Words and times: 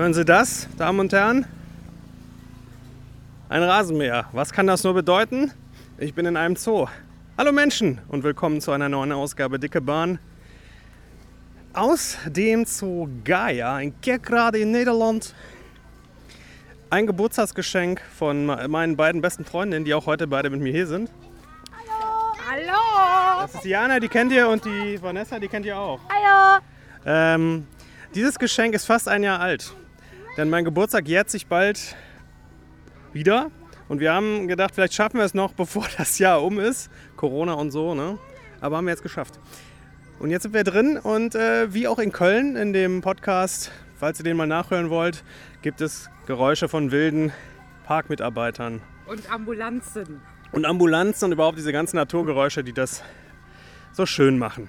Hören 0.00 0.14
Sie 0.14 0.24
das, 0.24 0.66
Damen 0.78 0.98
und 0.98 1.12
Herren? 1.12 1.44
Ein 3.50 3.62
Rasenmäher. 3.62 4.24
Was 4.32 4.50
kann 4.50 4.66
das 4.66 4.82
nur 4.82 4.94
bedeuten? 4.94 5.52
Ich 5.98 6.14
bin 6.14 6.24
in 6.24 6.38
einem 6.38 6.56
Zoo. 6.56 6.88
Hallo 7.36 7.52
Menschen 7.52 8.00
und 8.08 8.24
willkommen 8.24 8.62
zu 8.62 8.72
einer 8.72 8.88
neuen 8.88 9.12
Ausgabe 9.12 9.58
Dicke 9.58 9.82
Bahn. 9.82 10.18
Aus 11.74 12.16
dem 12.24 12.64
Zoo 12.64 13.10
Gaia 13.24 13.78
in 13.80 14.00
Kerkrade 14.00 14.60
in 14.60 14.70
Nederland. 14.70 15.34
Ein 16.88 17.06
Geburtstagsgeschenk 17.06 18.00
von 18.16 18.46
meinen 18.46 18.96
beiden 18.96 19.20
besten 19.20 19.44
Freundinnen, 19.44 19.84
die 19.84 19.92
auch 19.92 20.06
heute 20.06 20.26
beide 20.26 20.48
mit 20.48 20.62
mir 20.62 20.72
hier 20.72 20.86
sind. 20.86 21.10
Hallo! 22.50 23.42
Das 23.42 23.54
ist 23.54 23.66
Jana, 23.66 24.00
die 24.00 24.08
kennt 24.08 24.32
ihr, 24.32 24.48
und 24.48 24.64
die 24.64 24.98
Vanessa, 25.02 25.38
die 25.38 25.48
kennt 25.48 25.66
ihr 25.66 25.76
auch. 25.76 26.00
Hallo! 26.08 26.62
Ähm, 27.04 27.66
dieses 28.14 28.38
Geschenk 28.38 28.74
ist 28.74 28.86
fast 28.86 29.06
ein 29.06 29.22
Jahr 29.22 29.40
alt. 29.40 29.74
Denn 30.36 30.48
mein 30.48 30.64
Geburtstag 30.64 31.08
jährt 31.08 31.30
sich 31.30 31.46
bald 31.46 31.96
wieder. 33.12 33.50
Und 33.88 33.98
wir 34.00 34.12
haben 34.12 34.46
gedacht, 34.46 34.74
vielleicht 34.74 34.94
schaffen 34.94 35.18
wir 35.18 35.24
es 35.24 35.34
noch, 35.34 35.52
bevor 35.54 35.86
das 35.98 36.18
Jahr 36.18 36.42
um 36.42 36.58
ist. 36.60 36.90
Corona 37.16 37.54
und 37.54 37.70
so, 37.70 37.94
ne? 37.94 38.18
Aber 38.60 38.76
haben 38.76 38.84
wir 38.84 38.92
jetzt 38.92 39.02
geschafft. 39.02 39.40
Und 40.18 40.30
jetzt 40.30 40.42
sind 40.42 40.52
wir 40.52 40.64
drin 40.64 40.98
und 40.98 41.34
äh, 41.34 41.72
wie 41.72 41.88
auch 41.88 41.98
in 41.98 42.12
Köln 42.12 42.54
in 42.54 42.74
dem 42.74 43.00
Podcast, 43.00 43.72
falls 43.96 44.20
ihr 44.20 44.24
den 44.24 44.36
mal 44.36 44.46
nachhören 44.46 44.90
wollt, 44.90 45.24
gibt 45.62 45.80
es 45.80 46.10
Geräusche 46.26 46.68
von 46.68 46.90
wilden 46.90 47.32
Parkmitarbeitern. 47.84 48.82
Und 49.06 49.32
Ambulanzen. 49.32 50.20
Und 50.52 50.66
Ambulanzen 50.66 51.24
und 51.26 51.32
überhaupt 51.32 51.56
diese 51.56 51.72
ganzen 51.72 51.96
Naturgeräusche, 51.96 52.62
die 52.62 52.74
das 52.74 53.02
so 53.92 54.04
schön 54.04 54.38
machen. 54.38 54.68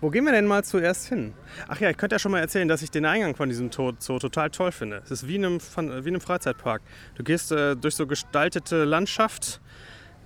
Wo 0.00 0.10
gehen 0.10 0.24
wir 0.24 0.32
denn 0.32 0.46
mal 0.46 0.62
zuerst 0.62 1.08
hin? 1.08 1.34
Ach 1.66 1.80
ja, 1.80 1.90
ich 1.90 1.96
könnte 1.96 2.14
ja 2.14 2.20
schon 2.20 2.30
mal 2.30 2.38
erzählen, 2.38 2.68
dass 2.68 2.82
ich 2.82 2.90
den 2.90 3.04
Eingang 3.04 3.34
von 3.34 3.48
diesem 3.48 3.72
Zoo, 3.72 3.92
total 4.18 4.50
toll 4.50 4.70
finde. 4.70 5.02
Es 5.04 5.10
ist 5.10 5.26
wie 5.26 5.36
in 5.36 5.44
einem, 5.44 5.58
wie 5.60 5.80
in 5.80 6.14
einem 6.14 6.20
Freizeitpark. 6.20 6.82
Du 7.16 7.24
gehst 7.24 7.50
äh, 7.50 7.74
durch 7.74 7.96
so 7.96 8.06
gestaltete 8.06 8.84
Landschaft, 8.84 9.60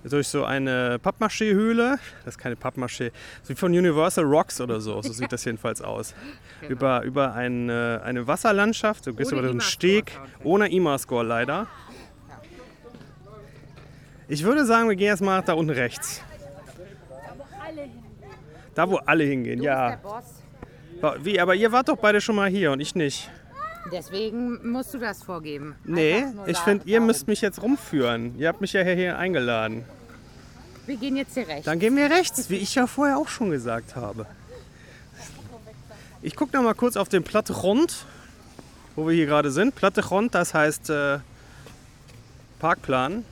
durch 0.03 0.27
so 0.27 0.45
eine 0.45 0.99
Pappmaché-Höhle. 0.99 1.97
Das 2.23 2.35
ist 2.35 2.37
keine 2.37 2.55
Pappmaché. 2.55 3.11
So 3.41 3.49
wie 3.49 3.55
von 3.55 3.71
Universal 3.71 4.25
Rocks 4.25 4.61
oder 4.61 4.79
so. 4.79 5.01
So 5.01 5.11
sieht 5.11 5.31
das 5.31 5.43
jedenfalls 5.43 5.81
aus. 5.81 6.13
Genau. 6.61 6.71
Über, 6.71 7.01
über 7.01 7.33
eine, 7.33 8.01
eine 8.03 8.27
Wasserlandschaft. 8.27 9.07
Du 9.07 9.15
gehst 9.15 9.31
ohne 9.31 9.41
über 9.41 9.49
den 9.49 9.61
Steg. 9.61 10.11
Ohne 10.43 10.71
IMA-Score 10.71 11.25
leider. 11.25 11.65
Ich 14.27 14.43
würde 14.43 14.65
sagen, 14.65 14.87
wir 14.87 14.95
gehen 14.95 15.07
jetzt 15.07 15.21
mal 15.21 15.41
da 15.41 15.53
unten 15.53 15.71
rechts. 15.71 16.21
Da, 18.75 18.89
wo 18.89 18.97
alle 18.97 19.23
hingehen, 19.23 19.59
du 19.59 19.65
ja. 19.65 19.91
Bist 19.91 20.03
der 20.03 20.09
Boss. 20.09 21.23
Wie, 21.23 21.39
aber 21.39 21.55
ihr 21.55 21.71
wart 21.71 21.89
doch 21.89 21.97
beide 21.97 22.21
schon 22.21 22.35
mal 22.35 22.49
hier 22.49 22.71
und 22.71 22.79
ich 22.79 22.95
nicht. 22.95 23.29
Deswegen 23.91 24.71
musst 24.71 24.93
du 24.93 24.97
das 24.97 25.23
vorgeben. 25.23 25.75
Nee, 25.83 26.23
ich 26.47 26.57
finde, 26.59 26.87
ihr 26.87 27.01
müsst 27.01 27.27
mich 27.27 27.41
jetzt 27.41 27.61
rumführen. 27.61 28.37
Ihr 28.39 28.47
habt 28.47 28.61
mich 28.61 28.73
ja 28.73 28.81
hier 28.81 29.17
eingeladen. 29.17 29.83
Wir 30.85 30.97
gehen 30.97 31.15
jetzt 31.15 31.33
hier 31.33 31.47
rechts. 31.47 31.65
Dann 31.65 31.79
gehen 31.79 31.95
wir 31.95 32.09
rechts, 32.09 32.49
wie 32.49 32.55
ich 32.55 32.75
ja 32.75 32.87
vorher 32.87 33.17
auch 33.17 33.27
schon 33.27 33.51
gesagt 33.51 33.95
habe. 33.95 34.25
Ich 36.21 36.35
gucke 36.35 36.55
noch 36.55 36.63
mal 36.63 36.73
kurz 36.73 36.95
auf 36.95 37.09
den 37.09 37.23
Platte 37.23 37.53
Rond, 37.53 38.05
wo 38.95 39.07
wir 39.07 39.13
hier 39.13 39.25
gerade 39.25 39.51
sind. 39.51 39.75
Platte 39.75 40.05
Rond, 40.07 40.33
das 40.33 40.53
heißt 40.53 40.89
äh, 40.89 41.19
Parkplan. 42.59 43.25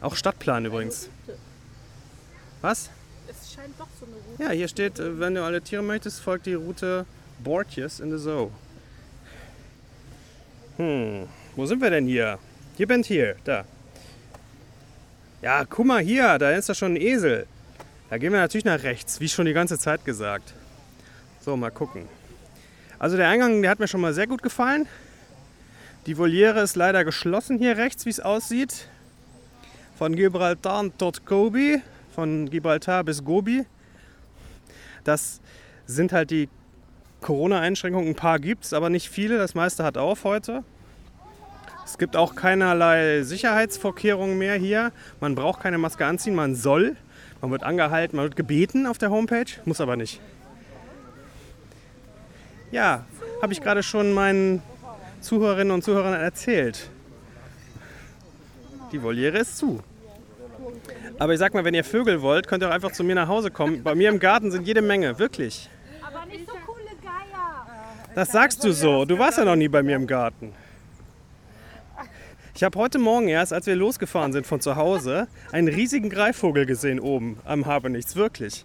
Auch 0.00 0.16
Stadtplan 0.16 0.64
übrigens. 0.64 1.10
Was? 2.62 2.90
Es 3.62 3.66
scheint 3.66 3.78
doch 3.78 3.86
so 4.00 4.06
eine 4.06 4.14
Route. 4.16 4.42
Ja, 4.42 4.50
hier 4.50 4.68
steht, 4.68 4.98
äh, 4.98 5.20
wenn 5.20 5.34
du 5.34 5.44
alle 5.44 5.60
Tiere 5.62 5.82
möchtest, 5.82 6.20
folgt 6.20 6.46
die 6.46 6.54
Route 6.54 7.06
Bortjes 7.42 8.00
in 8.00 8.10
the 8.10 8.18
Zoo. 8.18 8.50
Hm, 10.78 11.28
wo 11.54 11.66
sind 11.66 11.80
wir 11.80 11.90
denn 11.90 12.06
hier? 12.06 12.38
Hier 12.76 12.88
bin 12.88 13.02
hier, 13.02 13.36
da. 13.44 13.64
Ja, 15.42 15.64
guck 15.64 15.86
mal 15.86 16.00
hier, 16.00 16.38
da 16.38 16.50
ist 16.52 16.68
da 16.68 16.74
schon 16.74 16.94
ein 16.94 17.00
Esel. 17.00 17.46
Da 18.10 18.18
gehen 18.18 18.32
wir 18.32 18.40
natürlich 18.40 18.64
nach 18.64 18.82
rechts, 18.82 19.20
wie 19.20 19.28
schon 19.28 19.46
die 19.46 19.52
ganze 19.52 19.78
Zeit 19.78 20.04
gesagt. 20.04 20.54
So, 21.40 21.56
mal 21.56 21.70
gucken. 21.70 22.08
Also 22.98 23.16
der 23.16 23.28
Eingang, 23.28 23.62
der 23.62 23.70
hat 23.70 23.78
mir 23.78 23.88
schon 23.88 24.00
mal 24.00 24.14
sehr 24.14 24.26
gut 24.26 24.42
gefallen. 24.42 24.86
Die 26.06 26.18
Voliere 26.18 26.60
ist 26.62 26.76
leider 26.76 27.04
geschlossen 27.04 27.58
hier 27.58 27.76
rechts, 27.76 28.06
wie 28.06 28.10
es 28.10 28.20
aussieht. 28.20 28.88
Von 29.98 30.16
Gibraltar 30.16 30.84
tot 30.98 31.24
Gobi, 31.26 31.80
von 32.14 32.48
Gibraltar 32.48 33.04
bis 33.04 33.24
Gobi. 33.24 33.64
Das 35.04 35.40
sind 35.86 36.12
halt 36.12 36.30
die 36.30 36.48
Corona-Einschränkungen. 37.20 38.08
Ein 38.08 38.14
paar 38.14 38.38
gibt 38.38 38.64
es, 38.64 38.72
aber 38.72 38.90
nicht 38.90 39.08
viele. 39.08 39.38
Das 39.38 39.54
meiste 39.54 39.84
hat 39.84 39.96
auf 39.96 40.24
heute. 40.24 40.64
Es 41.84 41.98
gibt 41.98 42.16
auch 42.16 42.34
keinerlei 42.34 43.22
Sicherheitsvorkehrungen 43.22 44.38
mehr 44.38 44.54
hier. 44.54 44.92
Man 45.20 45.34
braucht 45.34 45.60
keine 45.60 45.78
Maske 45.78 46.06
anziehen, 46.06 46.34
man 46.34 46.54
soll. 46.54 46.96
Man 47.40 47.50
wird 47.50 47.64
angehalten, 47.64 48.16
man 48.16 48.24
wird 48.24 48.36
gebeten 48.36 48.86
auf 48.86 48.98
der 48.98 49.10
Homepage, 49.10 49.46
muss 49.64 49.80
aber 49.80 49.96
nicht. 49.96 50.20
Ja, 52.70 53.04
habe 53.42 53.52
ich 53.52 53.60
gerade 53.60 53.82
schon 53.82 54.12
meinen 54.12 54.62
Zuhörerinnen 55.20 55.72
und 55.72 55.82
Zuhörern 55.82 56.14
erzählt. 56.14 56.88
Die 58.92 59.02
Voliere 59.02 59.38
ist 59.38 59.58
zu. 59.58 59.82
Aber 61.22 61.34
ich 61.34 61.38
sag 61.38 61.54
mal, 61.54 61.64
wenn 61.64 61.72
ihr 61.72 61.84
Vögel 61.84 62.20
wollt, 62.20 62.48
könnt 62.48 62.64
ihr 62.64 62.68
auch 62.68 62.74
einfach 62.74 62.90
zu 62.90 63.04
mir 63.04 63.14
nach 63.14 63.28
Hause 63.28 63.52
kommen. 63.52 63.84
Bei 63.84 63.94
mir 63.94 64.08
im 64.08 64.18
Garten 64.18 64.50
sind 64.50 64.66
jede 64.66 64.82
Menge, 64.82 65.20
wirklich. 65.20 65.70
Aber 66.02 66.26
nicht 66.26 66.48
so 66.48 66.54
coole 66.66 66.82
Geier. 67.00 67.64
Das 68.16 68.32
sagst 68.32 68.64
du 68.64 68.72
so. 68.72 69.04
Du 69.04 69.20
warst 69.20 69.38
ja 69.38 69.44
noch 69.44 69.54
nie 69.54 69.68
bei 69.68 69.84
mir 69.84 69.94
im 69.94 70.08
Garten. 70.08 70.52
Ich 72.56 72.64
habe 72.64 72.76
heute 72.76 72.98
Morgen 72.98 73.28
erst, 73.28 73.52
als 73.52 73.68
wir 73.68 73.76
losgefahren 73.76 74.32
sind 74.32 74.48
von 74.48 74.60
zu 74.60 74.74
Hause, 74.74 75.28
einen 75.52 75.68
riesigen 75.68 76.10
Greifvogel 76.10 76.66
gesehen 76.66 76.98
oben 76.98 77.38
am 77.44 77.66
Habenichts. 77.66 78.16
Wirklich. 78.16 78.64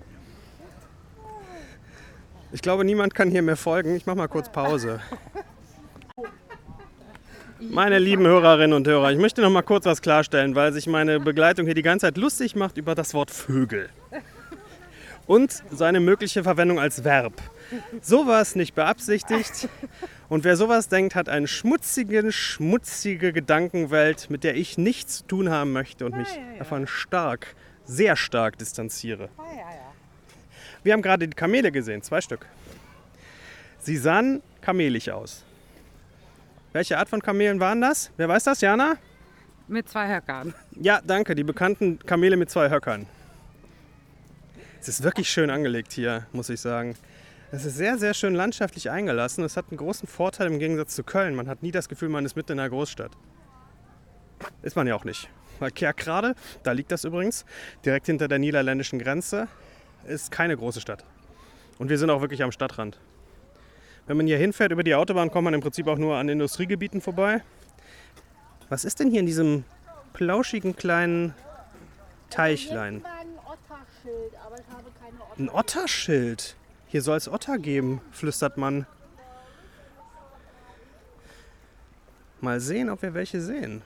Ich 2.51 2.63
glaube, 2.63 2.85
niemand 2.85 3.13
kann 3.13 3.29
hier 3.29 3.44
mehr 3.44 3.56
folgen. 3.56 3.96
Ich 3.96 4.07
mache 4.07 4.17
mal 4.17 4.28
kurz 4.28 4.51
Pause. 4.51 5.00
Meine 7.59 7.97
lieben 7.97 8.28
Hörerinnen 8.28 8.73
und 8.73 8.88
Hörer, 8.88 9.12
ich 9.12 9.18
möchte 9.18 9.41
noch 9.41 9.50
mal 9.50 9.63
kurz 9.63 9.85
was 9.85 10.03
klarstellen, 10.03 10.53
weil 10.53 10.73
sich 10.73 10.85
meine 10.85 11.19
Begleitung 11.19 11.66
hier 11.66 11.73
die 11.73 11.81
ganze 11.81 12.06
Zeit 12.06 12.18
lustig 12.18 12.56
macht 12.56 12.78
über 12.78 12.94
das 12.94 13.16
Wort 13.16 13.31
Vögel. 13.31 13.90
Und 15.25 15.63
seine 15.72 16.00
mögliche 16.00 16.44
Verwendung 16.44 16.79
als 16.79 17.03
Verb. 17.03 17.34
Sowas 18.01 18.56
nicht 18.56 18.75
beabsichtigt. 18.75 19.69
Und 20.29 20.44
wer 20.44 20.56
sowas 20.56 20.88
denkt, 20.88 21.16
hat 21.16 21.29
eine 21.29 21.47
schmutzige, 21.47 22.31
schmutzige 22.31 23.34
Gedankenwelt, 23.34 24.29
mit 24.29 24.44
der 24.44 24.56
ich 24.56 24.78
nichts 24.78 25.19
zu 25.19 25.28
tun 25.28 25.50
haben 25.50 25.73
möchte 25.73 26.06
und 26.06 26.16
mich 26.16 26.29
davon 26.59 26.85
stark, 26.85 27.56
sehr 27.85 28.16
stark 28.16 28.57
distanziere. 28.59 29.29
Wir 30.84 30.94
haben 30.94 31.01
gerade 31.01 31.28
die 31.28 31.35
Kamele 31.35 31.72
gesehen, 31.72 32.03
zwei 32.03 32.22
Stück. 32.22 32.46
Sie 33.79 33.97
sahen 33.97 34.44
kamelig 34.62 35.12
aus. 35.12 35.44
Welche 36.78 37.00
Art 37.00 37.10
von 37.10 37.24
Kamelen 37.24 37.60
waren 37.60 37.82
das? 37.82 38.12
Wer 38.18 38.30
weiß 38.30 38.44
das, 38.44 38.62
Jana? 38.62 38.98
Mit 39.68 39.90
zwei 39.90 40.14
Höckern. 40.16 40.54
Ja, 40.80 41.02
danke, 41.04 41.34
die 41.34 41.44
bekannten 41.44 41.98
Kamele 41.98 42.38
mit 42.38 42.52
zwei 42.52 42.70
Höckern. 42.70 43.08
Es 44.80 44.88
ist 44.88 45.02
wirklich 45.02 45.28
schön 45.28 45.50
angelegt 45.50 45.92
hier, 45.92 46.28
muss 46.34 46.50
ich 46.50 46.62
sagen. 46.62 46.96
Es 47.52 47.66
ist 47.66 47.78
sehr, 47.78 47.98
sehr 47.98 48.14
schön 48.14 48.36
landschaftlich 48.36 48.91
eingelassen. 48.91 49.44
Es 49.44 49.58
hat 49.58 49.66
einen 49.72 49.78
großen 49.78 50.08
Vorteil 50.08 50.46
im 50.46 50.59
Gegensatz 50.59 50.94
zu 50.94 51.03
Köln. 51.03 51.34
Man 51.34 51.47
hat 51.47 51.64
nie 51.64 51.72
das 51.72 51.90
Gefühl, 51.90 52.09
man 52.09 52.26
ist 52.26 52.35
mitten 52.35 52.52
in 52.52 52.59
einer 52.59 52.70
Großstadt. 52.70 53.14
Ist 54.62 54.76
man 54.76 54.85
ja 54.85 54.94
auch 54.94 55.03
nicht. 55.03 55.30
Weil 55.58 55.72
Kerkrade, 55.72 56.35
da 56.62 56.73
liegt 56.73 56.91
das 56.91 57.06
übrigens, 57.06 57.44
direkt 57.85 58.06
hinter 58.06 58.28
der 58.28 58.38
niederländischen 58.38 59.00
Grenze, 59.00 59.47
ist 60.06 60.30
keine 60.30 60.56
große 60.56 60.80
Stadt. 60.80 61.03
Und 61.80 61.90
wir 61.90 61.97
sind 61.97 62.12
auch 62.12 62.22
wirklich 62.22 62.44
am 62.44 62.52
Stadtrand. 62.52 63.00
Wenn 64.08 64.16
man 64.16 64.26
hier 64.26 64.38
hinfährt 64.38 64.72
über 64.72 64.84
die 64.84 64.96
Autobahn, 64.96 65.30
kommt 65.30 65.44
man 65.44 65.54
im 65.54 65.59
Prinzip 65.59 65.86
auch 65.88 65.98
nur 65.98 66.16
an 66.16 66.30
Industriegebieten 66.30 67.02
vorbei. 67.02 67.44
Was 68.70 68.86
ist 68.86 69.02
denn 69.02 69.09
hier 69.09 69.20
in 69.20 69.26
diesem 69.26 69.66
plauschigen 70.14 70.78
kleinen 70.78 71.34
Teichlein? 72.30 73.04
Ein 73.04 73.28
Otterschild, 73.46 74.34
aber 74.46 74.56
ich 74.56 74.68
habe 74.70 74.90
keine 75.02 75.22
Otter. 75.22 75.40
Ein 75.42 75.50
Otterschild. 75.50 76.56
Hier 76.88 77.02
soll 77.02 77.18
es 77.18 77.28
Otter 77.28 77.58
geben, 77.58 78.00
flüstert 78.12 78.56
man. 78.56 78.88
Mal 82.40 82.62
sehen, 82.62 82.90
ob 82.90 83.02
wir 83.02 83.14
welche 83.14 83.42
sehen. 83.42 83.82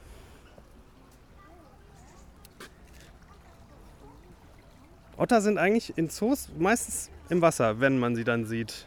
Otter 5.17 5.41
sind 5.41 5.57
eigentlich 5.57 5.97
in 5.97 6.11
Zoos 6.11 6.49
meistens 6.59 7.09
im 7.29 7.41
Wasser, 7.41 7.79
wenn 7.79 7.97
man 7.97 8.15
sie 8.15 8.23
dann 8.23 8.45
sieht. 8.45 8.85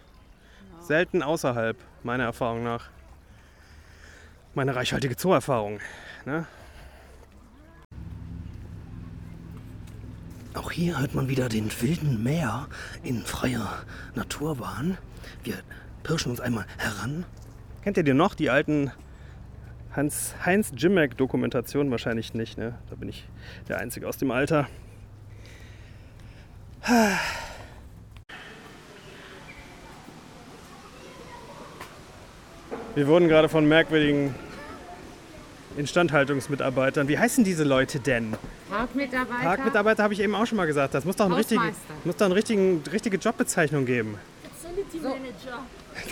Selten 0.84 1.22
außerhalb, 1.22 1.78
meiner 2.02 2.24
Erfahrung 2.24 2.62
nach. 2.62 2.90
Meine 4.54 4.76
reichhaltige 4.76 5.14
Zoo-Erfahrung. 5.18 5.80
Ne? 6.26 6.44
Auch 10.52 10.70
hier 10.70 11.00
hört 11.00 11.14
man 11.14 11.28
wieder 11.28 11.48
den 11.48 11.70
wilden 11.80 12.22
Meer 12.22 12.68
in 13.02 13.22
freier 13.22 13.82
Naturbahn. 14.14 14.98
Wir 15.42 15.54
pirschen 16.02 16.30
uns 16.30 16.40
einmal 16.40 16.66
heran. 16.76 17.24
Kennt 17.82 17.96
ihr 17.96 18.04
die 18.04 18.12
noch, 18.12 18.34
die 18.34 18.50
alten 18.50 18.92
Hans, 19.92 20.34
Heinz 20.44 20.70
Jimmack 20.76 21.16
Dokumentationen? 21.16 21.90
Wahrscheinlich 21.90 22.34
nicht, 22.34 22.58
ne? 22.58 22.78
Da 22.90 22.96
bin 22.96 23.08
ich 23.08 23.26
der 23.68 23.78
Einzige 23.78 24.06
aus 24.06 24.18
dem 24.18 24.30
Alter. 24.30 24.68
Wir 32.94 33.08
wurden 33.08 33.28
gerade 33.28 33.48
von 33.48 33.66
merkwürdigen 33.66 34.34
Instandhaltungsmitarbeitern. 35.76 37.08
Wie 37.08 37.18
heißen 37.18 37.42
diese 37.42 37.64
Leute 37.64 37.98
denn? 37.98 38.34
Parkmitarbeiter. 38.70 39.42
Parkmitarbeiter 39.42 40.02
habe 40.04 40.14
ich 40.14 40.20
eben 40.20 40.34
auch 40.36 40.46
schon 40.46 40.56
mal 40.56 40.66
gesagt. 40.66 40.94
Das 40.94 41.04
muss 41.04 41.16
doch, 41.16 41.26
ein 41.26 41.32
richtigen, 41.32 41.60
Hausmeister. 41.60 41.94
muss 42.04 42.16
doch 42.16 42.26
eine 42.26 42.34
richtigen, 42.36 42.82
richtige 42.92 43.16
Jobbezeichnung 43.16 43.84
geben. 43.84 44.16
Facility 44.62 44.98
Manager. 44.98 45.58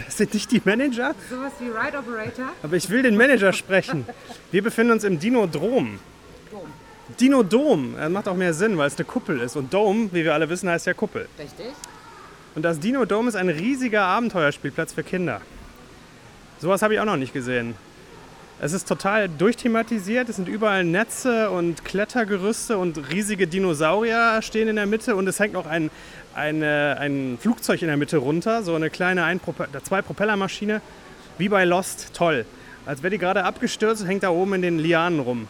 Das 0.04 0.16
sind 0.16 0.34
nicht 0.34 0.50
die 0.50 0.62
Manager, 0.64 1.14
Sowas 1.28 1.52
wie 1.60 1.66
Ride 1.66 1.98
Operator. 1.98 2.46
aber 2.62 2.76
ich 2.76 2.88
will 2.90 3.02
den 3.02 3.16
Manager 3.16 3.52
sprechen. 3.52 4.06
Wir 4.50 4.62
befinden 4.62 4.92
uns 4.92 5.04
im 5.04 5.18
Dinodrom. 5.18 5.98
Dom. 6.50 6.60
Dinodom, 7.20 7.94
das 7.96 8.10
macht 8.10 8.28
auch 8.28 8.36
mehr 8.36 8.54
Sinn, 8.54 8.78
weil 8.78 8.86
es 8.88 8.96
eine 8.96 9.04
Kuppel 9.04 9.40
ist. 9.40 9.56
Und 9.56 9.72
Dome, 9.74 10.08
wie 10.12 10.24
wir 10.24 10.34
alle 10.34 10.48
wissen, 10.48 10.68
heißt 10.68 10.86
ja 10.86 10.94
Kuppel. 10.94 11.28
Richtig. 11.38 11.66
Und 12.54 12.62
das 12.62 12.78
Dinodom 12.80 13.28
ist 13.28 13.34
ein 13.34 13.48
riesiger 13.48 14.02
Abenteuerspielplatz 14.02 14.92
für 14.92 15.02
Kinder. 15.02 15.40
Sowas 16.62 16.80
habe 16.80 16.94
ich 16.94 17.00
auch 17.00 17.04
noch 17.04 17.16
nicht 17.16 17.32
gesehen. 17.32 17.74
Es 18.60 18.72
ist 18.72 18.86
total 18.86 19.28
durchthematisiert. 19.28 20.28
Es 20.28 20.36
sind 20.36 20.46
überall 20.46 20.84
Netze 20.84 21.50
und 21.50 21.84
Klettergerüste 21.84 22.78
und 22.78 23.10
riesige 23.10 23.48
Dinosaurier 23.48 24.40
stehen 24.42 24.68
in 24.68 24.76
der 24.76 24.86
Mitte. 24.86 25.16
Und 25.16 25.26
es 25.26 25.40
hängt 25.40 25.54
noch 25.54 25.66
ein, 25.66 25.90
eine, 26.36 26.98
ein 27.00 27.36
Flugzeug 27.40 27.82
in 27.82 27.88
der 27.88 27.96
Mitte 27.96 28.18
runter. 28.18 28.62
So 28.62 28.76
eine 28.76 28.90
kleine 28.90 29.24
ein 29.24 29.40
zwei 29.82 30.02
Propellermaschine. 30.02 30.80
Wie 31.36 31.48
bei 31.48 31.64
Lost. 31.64 32.14
Toll. 32.14 32.46
Als 32.86 33.02
wäre 33.02 33.10
die 33.10 33.18
gerade 33.18 33.42
abgestürzt 33.42 34.02
und 34.02 34.06
hängt 34.06 34.22
da 34.22 34.30
oben 34.30 34.54
in 34.54 34.62
den 34.62 34.78
Lianen 34.78 35.18
rum. 35.18 35.48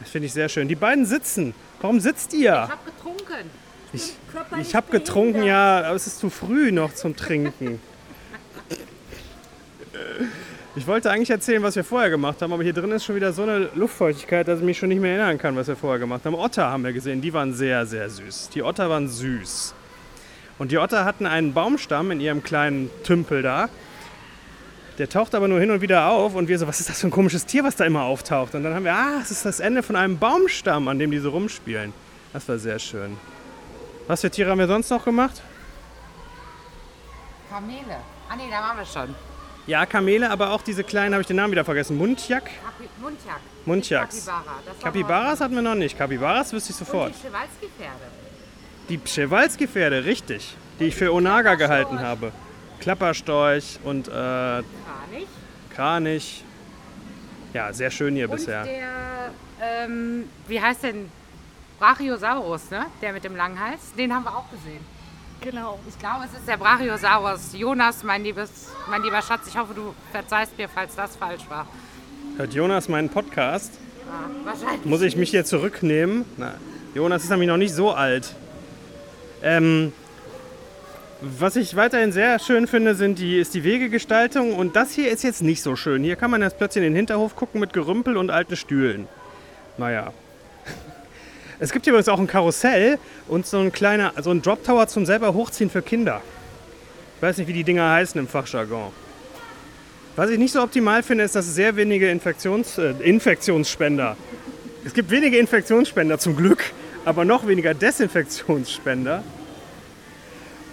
Das 0.00 0.08
finde 0.08 0.28
ich 0.28 0.32
sehr 0.32 0.48
schön. 0.48 0.66
Die 0.66 0.76
beiden 0.76 1.04
sitzen. 1.04 1.52
Warum 1.82 2.00
sitzt 2.00 2.32
ihr? 2.32 2.64
Ich 2.64 2.70
habe 2.70 2.84
getrunken. 2.86 3.50
Ich, 3.92 4.14
ich 4.62 4.74
habe 4.74 4.90
getrunken, 4.90 5.42
ja, 5.42 5.80
aber 5.80 5.96
es 5.96 6.06
ist 6.06 6.20
zu 6.20 6.30
früh 6.30 6.72
noch 6.72 6.94
zum 6.94 7.16
Trinken. 7.16 7.82
Ich 10.76 10.86
wollte 10.86 11.10
eigentlich 11.10 11.30
erzählen, 11.30 11.62
was 11.62 11.74
wir 11.74 11.82
vorher 11.82 12.10
gemacht 12.10 12.40
haben, 12.42 12.52
aber 12.52 12.62
hier 12.62 12.72
drin 12.72 12.92
ist 12.92 13.04
schon 13.04 13.16
wieder 13.16 13.32
so 13.32 13.42
eine 13.42 13.70
Luftfeuchtigkeit, 13.74 14.46
dass 14.46 14.60
ich 14.60 14.64
mich 14.64 14.78
schon 14.78 14.88
nicht 14.88 15.00
mehr 15.00 15.16
erinnern 15.16 15.36
kann, 15.36 15.56
was 15.56 15.66
wir 15.66 15.74
vorher 15.74 15.98
gemacht 15.98 16.24
haben. 16.24 16.34
Otter 16.34 16.64
haben 16.70 16.84
wir 16.84 16.92
gesehen, 16.92 17.20
die 17.20 17.32
waren 17.32 17.52
sehr, 17.54 17.86
sehr 17.86 18.08
süß. 18.08 18.50
Die 18.50 18.62
Otter 18.62 18.88
waren 18.88 19.08
süß. 19.08 19.74
Und 20.58 20.70
die 20.70 20.78
Otter 20.78 21.04
hatten 21.04 21.26
einen 21.26 21.54
Baumstamm 21.54 22.12
in 22.12 22.20
ihrem 22.20 22.44
kleinen 22.44 22.88
Tümpel 23.02 23.42
da. 23.42 23.68
Der 24.98 25.08
taucht 25.08 25.34
aber 25.34 25.48
nur 25.48 25.58
hin 25.58 25.70
und 25.70 25.80
wieder 25.80 26.06
auf 26.08 26.34
und 26.34 26.46
wir 26.46 26.58
so, 26.58 26.68
was 26.68 26.78
ist 26.78 26.88
das 26.88 27.00
für 27.00 27.08
ein 27.08 27.10
komisches 27.10 27.46
Tier, 27.46 27.64
was 27.64 27.74
da 27.74 27.84
immer 27.84 28.02
auftaucht? 28.02 28.54
Und 28.54 28.62
dann 28.62 28.74
haben 28.74 28.84
wir, 28.84 28.94
ah, 28.94 29.18
es 29.20 29.30
ist 29.30 29.44
das 29.44 29.58
Ende 29.58 29.82
von 29.82 29.96
einem 29.96 30.18
Baumstamm, 30.18 30.86
an 30.86 30.98
dem 30.98 31.10
die 31.10 31.18
so 31.18 31.30
rumspielen. 31.30 31.92
Das 32.32 32.48
war 32.48 32.58
sehr 32.58 32.78
schön. 32.78 33.16
Was 34.06 34.20
für 34.20 34.30
Tiere 34.30 34.50
haben 34.50 34.58
wir 34.58 34.66
sonst 34.66 34.90
noch 34.90 35.04
gemacht? 35.04 35.42
Kamele. 37.50 37.96
Ah 38.28 38.36
nee, 38.36 38.50
da 38.50 38.60
waren 38.60 38.76
wir 38.76 38.84
schon. 38.84 39.14
Ja, 39.70 39.86
Kamele, 39.86 40.28
aber 40.28 40.50
auch 40.50 40.62
diese 40.62 40.82
kleinen, 40.82 41.14
habe 41.14 41.20
ich 41.20 41.28
den 41.28 41.36
Namen 41.36 41.52
wieder 41.52 41.64
vergessen. 41.64 41.96
Kapi 41.96 42.88
Kapibara. 43.64 44.06
Das 44.10 44.26
war 44.26 44.82
Kapibaras 44.82 45.40
hatten 45.40 45.54
wir 45.54 45.62
noch 45.62 45.76
nicht. 45.76 45.96
Kapibaras 45.96 46.52
wüsste 46.52 46.72
ich 46.72 46.80
Und 46.80 46.86
sofort. 46.88 47.12
die 47.14 47.28
Przewalski-Pferde. 47.28 48.06
Die 48.88 48.98
Przewalski-Pferde, 48.98 50.04
richtig. 50.04 50.56
Die 50.80 50.86
ich 50.86 50.96
für 50.96 51.12
Onaga 51.12 51.54
gehalten 51.54 52.00
habe. 52.00 52.32
Klapperstorch 52.80 53.78
und 53.84 54.08
äh, 54.08 54.10
Kranich. 54.10 54.64
Kranich. 55.72 56.44
Ja, 57.52 57.72
sehr 57.72 57.92
schön 57.92 58.16
hier 58.16 58.28
Und 58.28 58.36
bisher. 58.38 58.64
der, 58.64 59.30
ähm, 59.62 60.24
wie 60.48 60.60
heißt 60.60 60.82
denn? 60.82 61.08
Brachiosaurus, 61.78 62.72
ne? 62.72 62.86
Der 63.00 63.12
mit 63.12 63.22
dem 63.22 63.36
langen 63.36 63.60
Hals. 63.60 63.94
Den 63.96 64.12
haben 64.12 64.24
wir 64.24 64.36
auch 64.36 64.50
gesehen. 64.50 64.84
Genau. 65.40 65.78
Ich 65.88 65.98
glaube, 65.98 66.26
es 66.26 66.38
ist 66.38 66.46
der 66.46 66.58
Brachiosaurus. 66.58 67.54
Jonas, 67.54 68.02
mein, 68.04 68.22
liebes, 68.22 68.50
mein 68.90 69.02
lieber 69.02 69.22
Schatz, 69.22 69.48
ich 69.48 69.56
hoffe, 69.56 69.72
du 69.74 69.94
verzeihst 70.12 70.56
mir, 70.58 70.68
falls 70.68 70.94
das 70.94 71.16
falsch 71.16 71.48
war. 71.48 71.66
Hört 72.36 72.52
Jonas 72.52 72.88
meinen 72.88 73.08
Podcast? 73.08 73.72
Ah, 74.06 74.28
wahrscheinlich. 74.44 74.84
Muss 74.84 75.00
ich 75.02 75.16
mich 75.16 75.30
hier 75.30 75.44
zurücknehmen? 75.44 76.24
Na, 76.36 76.54
Jonas 76.94 77.24
ist 77.24 77.30
nämlich 77.30 77.48
noch 77.48 77.56
nicht 77.56 77.72
so 77.72 77.92
alt. 77.92 78.34
Ähm, 79.42 79.92
was 81.22 81.56
ich 81.56 81.76
weiterhin 81.76 82.12
sehr 82.12 82.38
schön 82.38 82.66
finde, 82.66 82.94
sind 82.94 83.18
die, 83.18 83.38
ist 83.38 83.54
die 83.54 83.64
Wegegestaltung. 83.64 84.54
Und 84.54 84.76
das 84.76 84.92
hier 84.92 85.10
ist 85.10 85.22
jetzt 85.22 85.42
nicht 85.42 85.62
so 85.62 85.76
schön. 85.76 86.02
Hier 86.02 86.16
kann 86.16 86.30
man 86.30 86.42
jetzt 86.42 86.58
plötzlich 86.58 86.84
in 86.84 86.92
den 86.92 86.96
Hinterhof 86.96 87.36
gucken 87.36 87.60
mit 87.60 87.72
Gerümpel 87.72 88.16
und 88.16 88.30
alten 88.30 88.56
Stühlen. 88.56 89.08
Naja. 89.78 90.12
Es 91.62 91.72
gibt 91.72 91.86
übrigens 91.86 92.08
auch 92.08 92.18
ein 92.18 92.26
Karussell 92.26 92.98
und 93.28 93.46
so 93.46 93.58
ein 93.58 93.70
kleiner, 93.70 94.14
so 94.22 94.30
ein 94.30 94.40
Drop 94.40 94.64
Tower 94.64 94.88
zum 94.88 95.04
selber 95.04 95.34
hochziehen 95.34 95.68
für 95.68 95.82
Kinder. 95.82 96.22
Ich 97.16 97.22
weiß 97.22 97.36
nicht, 97.36 97.48
wie 97.48 97.52
die 97.52 97.64
Dinger 97.64 97.90
heißen 97.90 98.18
im 98.18 98.26
Fachjargon. 98.26 98.92
Was 100.16 100.30
ich 100.30 100.38
nicht 100.38 100.52
so 100.52 100.62
optimal 100.62 101.02
finde, 101.02 101.24
ist, 101.24 101.36
dass 101.36 101.46
es 101.46 101.54
sehr 101.54 101.76
wenige 101.76 102.10
Infektions, 102.10 102.78
äh, 102.78 102.94
Infektionsspender. 103.00 104.16
Es 104.86 104.94
gibt 104.94 105.10
wenige 105.10 105.36
Infektionsspender 105.36 106.18
zum 106.18 106.34
Glück, 106.34 106.64
aber 107.04 107.26
noch 107.26 107.46
weniger 107.46 107.74
Desinfektionsspender. 107.74 109.22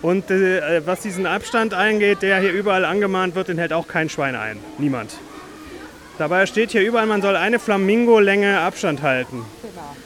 Und 0.01 0.31
äh, 0.31 0.86
was 0.86 1.01
diesen 1.01 1.25
Abstand 1.25 1.74
eingeht, 1.74 2.22
der 2.22 2.39
hier 2.39 2.54
überall 2.54 2.86
angemahnt 2.86 3.36
wird, 3.36 3.50
den 3.50 3.57
hält 3.57 3.74
auch 3.74 3.89
kein 3.89 4.07
Schwein 4.07 4.36
ein. 4.36 4.57
Niemand. 4.78 5.18
Dabei 6.17 6.47
steht 6.47 6.71
hier 6.71 6.81
überall, 6.81 7.05
man 7.05 7.21
soll 7.21 7.35
eine 7.35 7.59
Flamingo-Länge 7.59 8.59
Abstand 8.59 9.03
halten. 9.03 9.45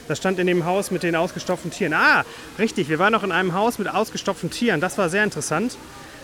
Das 0.08 0.18
stand 0.18 0.38
in 0.38 0.46
dem 0.46 0.66
Haus 0.66 0.90
mit 0.90 1.02
den 1.02 1.16
ausgestopften 1.16 1.70
Tieren. 1.70 1.94
Ah, 1.94 2.24
richtig, 2.58 2.90
wir 2.90 2.98
waren 2.98 3.12
noch 3.12 3.22
in 3.22 3.32
einem 3.32 3.54
Haus 3.54 3.78
mit 3.78 3.88
ausgestopften 3.88 4.50
Tieren. 4.50 4.80
Das 4.80 4.98
war 4.98 5.08
sehr 5.08 5.24
interessant. 5.24 5.78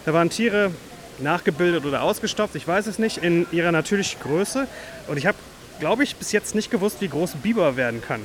Da 0.05 0.13
waren 0.13 0.29
Tiere 0.29 0.73
nachgebildet 1.21 1.87
oder 1.87 2.03
ausgestopft, 2.03 2.55
ich 2.55 2.69
weiß 2.69 2.87
es 2.87 2.99
nicht, 2.99 3.19
in 3.19 3.47
ihrer 3.51 3.73
natürlichen 3.73 4.21
Größe. 4.21 4.67
Und 5.07 5.17
ich 5.17 5.27
habe, 5.27 5.39
glaube 5.81 6.05
ich, 6.05 6.17
bis 6.17 6.33
jetzt 6.33 6.55
nicht 6.55 6.71
gewusst, 6.71 7.01
wie 7.01 7.09
groß 7.09 7.37
ein 7.37 7.41
Biber 7.41 7.77
werden 7.77 8.03
kann. 8.03 8.21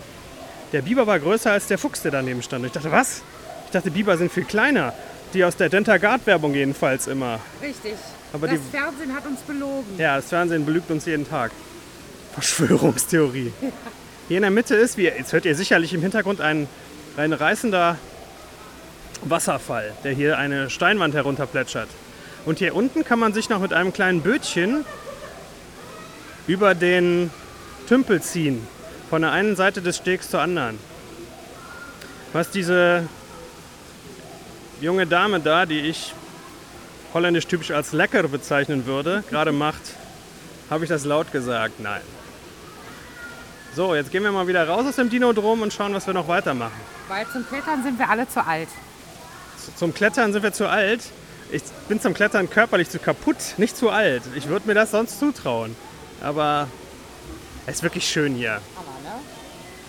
Der 0.74 0.82
Biber 0.82 1.08
war 1.08 1.20
größer 1.20 1.52
als 1.52 1.68
der 1.68 1.78
Fuchs, 1.78 2.02
der 2.02 2.12
daneben 2.12 2.44
stand. 2.44 2.64
Und 2.64 2.68
ich 2.68 2.74
dachte, 2.74 2.92
was? 2.92 3.22
Ich 3.66 3.72
dachte, 3.72 3.90
Biber 3.90 4.18
sind 4.18 4.32
viel 4.32 4.44
kleiner. 4.44 4.94
Die 5.34 5.44
aus 5.44 5.56
der 5.56 5.70
Dentagard-Werbung 5.70 6.54
jedenfalls 6.54 7.08
immer. 7.08 7.40
Richtig. 7.62 7.94
Aber 8.34 8.48
das 8.48 8.60
die- 8.60 8.78
Fernsehen 8.78 9.16
hat 9.16 9.26
uns 9.26 9.40
belogen. 9.42 9.86
Ja, 9.98 10.16
das 10.18 10.26
Fernsehen 10.26 10.66
belügt 10.66 10.90
uns 10.92 11.06
jeden 11.06 11.28
Tag. 11.30 11.52
Verschwörungstheorie. 12.34 13.54
Hier 14.28 14.38
in 14.38 14.42
der 14.42 14.52
Mitte 14.52 14.76
ist, 14.76 14.98
wie, 14.98 15.04
jetzt 15.04 15.34
hört 15.34 15.46
ihr 15.46 15.56
sicherlich 15.56 15.94
im 15.94 16.02
Hintergrund, 16.02 16.42
ein, 16.42 16.68
ein 17.16 17.32
reißender 17.32 17.98
Wasserfall, 19.24 19.94
der 20.04 20.14
hier 20.14 20.38
eine 20.38 20.70
Steinwand 20.70 21.14
herunterplätschert. 21.14 21.90
Und 22.46 22.60
hier 22.60 22.76
unten 22.76 23.06
kann 23.06 23.20
man 23.20 23.34
sich 23.34 23.50
noch 23.50 23.60
mit 23.60 23.72
einem 23.72 23.94
kleinen 23.94 24.22
Bötchen 24.22 24.84
über 26.48 26.74
den 26.76 27.30
Tümpel 27.88 28.22
ziehen. 28.22 28.68
Von 29.10 29.22
der 29.22 29.32
einen 29.32 29.56
Seite 29.56 29.82
des 29.82 29.98
Stegs 29.98 30.30
zur 30.30 30.42
anderen. 30.42 30.80
Was 32.34 32.50
diese 32.50 33.08
junge 34.82 35.06
Dame 35.06 35.40
da, 35.40 35.66
die 35.68 35.82
ich 35.82 36.14
holländisch 37.14 37.48
typisch 37.48 37.72
als 37.72 37.94
lecker 37.94 38.24
bezeichnen 38.24 38.86
würde, 38.86 39.24
gerade 39.30 39.52
macht, 39.52 39.82
habe 40.70 40.84
ich 40.84 40.90
das 40.90 41.06
laut 41.06 41.32
gesagt? 41.32 41.80
Nein. 41.80 42.02
So, 43.76 43.96
jetzt 43.96 44.12
gehen 44.12 44.24
wir 44.24 44.32
mal 44.32 44.48
wieder 44.48 44.68
raus 44.68 44.86
aus 44.88 44.96
dem 44.98 45.10
Dinodrom 45.10 45.62
und 45.62 45.74
schauen, 45.74 45.94
was 45.94 46.06
wir 46.06 46.14
noch 46.14 46.28
weitermachen. 46.28 46.80
Weil 47.08 47.26
zum 47.28 47.48
Klettern 47.48 47.84
sind 47.84 47.98
wir 47.98 48.10
alle 48.10 48.28
zu 48.28 48.46
alt. 48.46 48.70
Zum 49.76 49.94
Klettern 49.94 50.32
sind 50.32 50.44
wir 50.44 50.54
zu 50.54 50.68
alt. 50.68 51.02
Ich 51.52 51.64
bin 51.88 52.00
zum 52.00 52.14
Klettern 52.14 52.50
körperlich 52.50 52.90
zu 52.90 53.00
kaputt, 53.00 53.38
nicht 53.58 53.76
zu 53.76 53.90
alt. 53.90 54.24
Ich 54.36 54.48
würde 54.48 54.68
mir 54.68 54.74
das 54.74 54.92
sonst 54.92 55.20
zutrauen. 55.20 55.76
Aber 56.22 56.68
es 57.66 57.76
ist 57.76 57.84
wirklich 57.84 58.08
schön 58.08 58.36
hier. 58.36 58.62
Aber, 58.76 58.86
ne? 59.04 59.20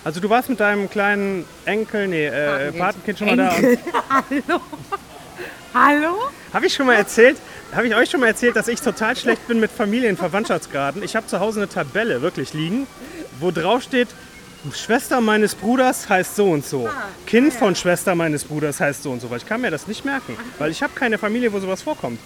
Also 0.04 0.21
du 0.21 0.31
warst 0.31 0.49
mit 0.49 0.61
deinem 0.61 0.88
kleinen 0.90 1.45
Enkel, 1.64 2.09
nee, 2.09 2.26
äh, 2.26 2.73
Patenkind. 2.73 2.78
Patenkind 2.78 3.19
schon 3.19 3.26
mal 3.28 3.37
da. 3.37 3.52
Hallo? 4.11 4.61
Hallo? 5.75 6.31
Habe 6.52 6.66
ich 6.66 6.75
schon 6.75 6.87
mal 6.87 6.95
erzählt, 6.95 7.37
habe 7.75 7.88
ich 7.88 7.97
euch 7.97 8.09
schon 8.09 8.21
mal 8.21 8.28
erzählt, 8.28 8.54
dass 8.54 8.69
ich 8.69 8.81
total 8.81 9.16
schlecht 9.16 9.49
bin 9.49 9.59
mit 9.59 9.73
Familienverwandtschaftsgraden. 9.73 11.02
Ich 11.02 11.16
habe 11.16 11.26
zu 11.26 11.40
Hause 11.40 11.59
eine 11.59 11.69
Tabelle 11.69 12.23
wirklich 12.23 12.54
liegen, 12.54 12.87
wo 13.40 13.50
drauf 13.50 13.83
steht, 13.83 14.07
Schwester 14.73 15.21
meines 15.21 15.57
Bruders 15.57 16.09
heißt 16.09 16.37
so 16.37 16.49
und 16.49 16.64
so. 16.64 16.88
Kind 17.26 17.52
von 17.52 17.75
Schwester 17.75 18.14
meines 18.14 18.45
Bruders 18.45 18.78
heißt 18.78 19.02
so 19.02 19.11
und 19.11 19.21
so. 19.21 19.31
Weil 19.31 19.38
ich 19.38 19.47
kann 19.47 19.62
mir 19.62 19.73
das 19.73 19.88
nicht 19.88 20.04
merken, 20.04 20.37
weil 20.61 20.71
ich 20.71 20.81
habe 20.81 20.93
keine 20.95 21.19
Familie, 21.19 21.52
wo 21.52 21.59
sowas 21.59 21.83
vorkommt. 21.83 22.21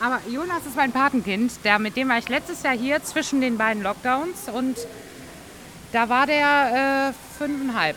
Aber 0.00 0.20
Jonas 0.28 0.66
ist 0.66 0.74
mein 0.74 0.90
Patenkind. 0.90 1.52
Der, 1.62 1.78
mit 1.78 1.96
dem 1.96 2.08
war 2.08 2.18
ich 2.18 2.28
letztes 2.28 2.64
Jahr 2.64 2.76
hier 2.76 3.00
zwischen 3.04 3.40
den 3.40 3.58
beiden 3.58 3.84
Lockdowns. 3.84 4.48
Und 4.52 4.76
da 5.92 6.08
war 6.08 6.26
der 6.26 7.12
äh, 7.14 7.38
fünfeinhalb. 7.38 7.94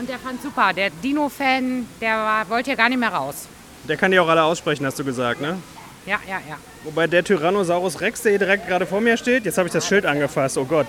Und 0.00 0.08
der 0.08 0.18
fand 0.18 0.40
super. 0.40 0.72
Der 0.72 0.88
Dino-Fan, 0.88 1.86
der 2.00 2.16
war, 2.16 2.48
wollte 2.48 2.70
ja 2.70 2.76
gar 2.76 2.88
nicht 2.88 2.98
mehr 2.98 3.12
raus. 3.12 3.46
Der 3.86 3.98
kann 3.98 4.10
die 4.10 4.18
auch 4.18 4.28
alle 4.28 4.42
aussprechen, 4.42 4.86
hast 4.86 4.98
du 4.98 5.04
gesagt, 5.04 5.42
ne? 5.42 5.58
Ja, 6.06 6.18
ja, 6.26 6.40
ja. 6.48 6.56
Wobei 6.84 7.06
der 7.06 7.22
Tyrannosaurus 7.22 8.00
Rex, 8.00 8.22
der 8.22 8.32
hier 8.32 8.38
direkt 8.38 8.66
gerade 8.66 8.86
vor 8.86 9.02
mir 9.02 9.18
steht, 9.18 9.44
jetzt 9.44 9.58
habe 9.58 9.68
ich 9.68 9.74
das 9.74 9.86
Schild 9.86 10.06
angefasst, 10.06 10.56
oh 10.56 10.64
Gott. 10.64 10.86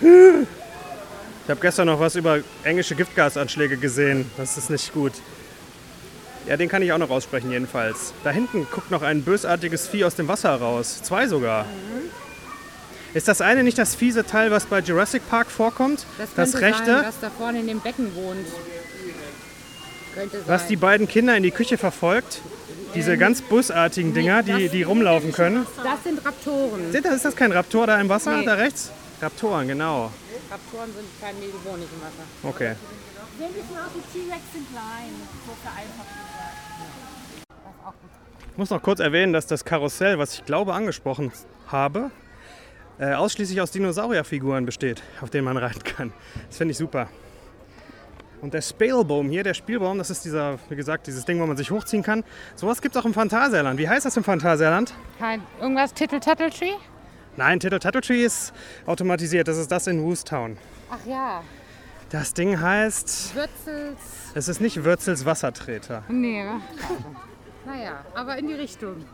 Ich 0.00 1.50
habe 1.50 1.60
gestern 1.60 1.86
noch 1.86 2.00
was 2.00 2.16
über 2.16 2.40
englische 2.64 2.96
Giftgasanschläge 2.96 3.76
gesehen. 3.76 4.28
Das 4.36 4.58
ist 4.58 4.70
nicht 4.70 4.92
gut. 4.92 5.12
Ja, 6.48 6.56
den 6.56 6.68
kann 6.68 6.82
ich 6.82 6.92
auch 6.92 6.98
noch 6.98 7.10
aussprechen 7.10 7.52
jedenfalls. 7.52 8.12
Da 8.24 8.30
hinten 8.30 8.66
guckt 8.72 8.90
noch 8.90 9.02
ein 9.02 9.22
bösartiges 9.22 9.86
Vieh 9.86 10.04
aus 10.04 10.16
dem 10.16 10.26
Wasser 10.26 10.56
raus. 10.56 11.00
Zwei 11.04 11.28
sogar. 11.28 11.64
Ist 13.14 13.28
das 13.28 13.40
eine 13.40 13.62
nicht 13.62 13.76
das 13.78 13.94
fiese 13.94 14.24
Teil, 14.24 14.50
was 14.50 14.66
bei 14.66 14.80
Jurassic 14.80 15.28
Park 15.28 15.50
vorkommt? 15.50 16.06
Das, 16.18 16.34
könnte 16.34 16.60
rechte, 16.60 16.84
Sein, 16.96 17.04
was 17.04 17.20
da 17.20 17.30
vorne 17.30 17.60
in 17.60 17.66
dem 17.66 17.80
Becken 17.80 18.14
wohnt. 18.14 18.46
Könnte 20.14 20.38
sein. 20.38 20.48
was 20.48 20.66
die 20.66 20.76
beiden 20.76 21.06
Kinder 21.08 21.36
in 21.36 21.42
die 21.42 21.50
Küche 21.50 21.76
verfolgt? 21.78 22.40
Diese 22.94 23.16
ganz 23.16 23.40
bösartigen 23.42 24.12
Dinger, 24.12 24.42
die, 24.42 24.68
die 24.68 24.82
rumlaufen 24.82 25.32
können. 25.32 25.66
das 25.82 26.02
sind 26.04 26.24
Raptoren. 26.24 26.92
Seht 26.92 27.04
ihr, 27.06 27.14
ist 27.14 27.24
das 27.24 27.34
kein 27.36 27.50
Raptor 27.52 27.86
da 27.86 27.98
im 28.00 28.08
Wasser, 28.10 28.36
Nee. 28.36 28.44
da 28.44 28.54
rechts? 28.54 28.90
Raptoren, 29.20 29.66
genau. 29.68 30.10
Raptoren 30.50 30.92
sind 30.94 31.06
kein 31.20 31.34
die 31.36 31.52
wohnen 31.66 31.80
nicht 31.80 31.90
im 31.92 32.00
Wasser. 32.02 32.24
Okay. 32.42 32.74
Ein 33.40 33.52
bisschen 33.54 33.76
aus 33.78 33.90
wie 33.94 34.18
T-Rex 34.20 34.42
sind 34.52 34.68
klein. 34.70 35.10
So 35.46 35.52
vereinfacht 35.62 36.08
gesagt. 36.08 37.96
Ich 38.52 38.58
muss 38.58 38.68
noch 38.70 38.82
kurz 38.82 39.00
erwähnen, 39.00 39.32
dass 39.32 39.46
das 39.46 39.64
Karussell, 39.64 40.18
was 40.18 40.34
ich 40.34 40.44
glaube 40.44 40.74
angesprochen 40.74 41.32
habe, 41.68 42.10
äh, 43.02 43.14
ausschließlich 43.14 43.60
aus 43.60 43.72
Dinosaurierfiguren 43.72 44.64
besteht, 44.64 45.02
auf 45.20 45.28
denen 45.28 45.44
man 45.44 45.56
reiten 45.56 45.82
kann. 45.82 46.12
Das 46.46 46.58
finde 46.58 46.70
ich 46.70 46.78
super. 46.78 47.08
Und 48.40 48.54
der 48.54 48.60
Spalebaum 48.62 49.28
hier, 49.28 49.42
der 49.42 49.54
Spielbaum, 49.54 49.98
das 49.98 50.10
ist 50.10 50.24
dieser, 50.24 50.58
wie 50.68 50.76
gesagt, 50.76 51.06
dieses 51.08 51.24
Ding, 51.24 51.40
wo 51.40 51.46
man 51.46 51.56
sich 51.56 51.70
hochziehen 51.72 52.02
kann. 52.04 52.22
Sowas 52.54 52.80
gibt 52.80 52.94
es 52.94 53.00
auch 53.00 53.04
im 53.04 53.12
Phantasialand. 53.14 53.78
Wie 53.78 53.88
heißt 53.88 54.06
das 54.06 54.16
im 54.16 54.22
Phantasialand? 54.24 54.94
Kein, 55.18 55.42
irgendwas 55.60 55.92
Tittle 55.94 56.20
Tattle 56.20 56.50
Tree? 56.50 56.74
Nein, 57.36 57.58
Tittle 57.58 57.80
Tattle 57.80 58.00
Tree 58.02 58.24
ist 58.24 58.52
automatisiert. 58.86 59.48
Das 59.48 59.58
ist 59.58 59.70
das 59.72 59.86
in 59.88 60.00
Woostown. 60.02 60.56
Ach 60.90 61.04
ja, 61.06 61.42
Das 62.10 62.34
Ding 62.34 62.60
heißt, 62.60 63.34
Würzels. 63.34 63.98
es 64.34 64.46
ist 64.48 64.60
nicht 64.60 64.84
Würzels 64.84 65.24
Wassertreter. 65.24 66.04
Nee, 66.08 66.44
ne? 66.44 66.60
naja, 67.66 68.04
aber 68.14 68.36
in 68.38 68.46
die 68.48 68.54
Richtung. 68.54 69.04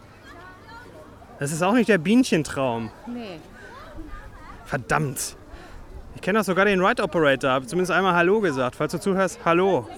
Es 1.38 1.52
ist 1.52 1.62
auch 1.62 1.74
nicht 1.74 1.88
der 1.88 1.98
Bienchentraum. 1.98 2.90
Nee. 3.06 3.38
Verdammt. 4.68 5.34
Ich 6.14 6.20
kenne 6.20 6.40
doch 6.40 6.44
sogar 6.44 6.66
den 6.66 6.84
Ride 6.84 7.02
Operator. 7.02 7.52
Habe 7.52 7.66
zumindest 7.66 7.90
einmal 7.90 8.14
Hallo 8.14 8.40
gesagt. 8.40 8.76
Falls 8.76 8.92
du 8.92 9.00
zuhörst, 9.00 9.40
Hallo. 9.42 9.88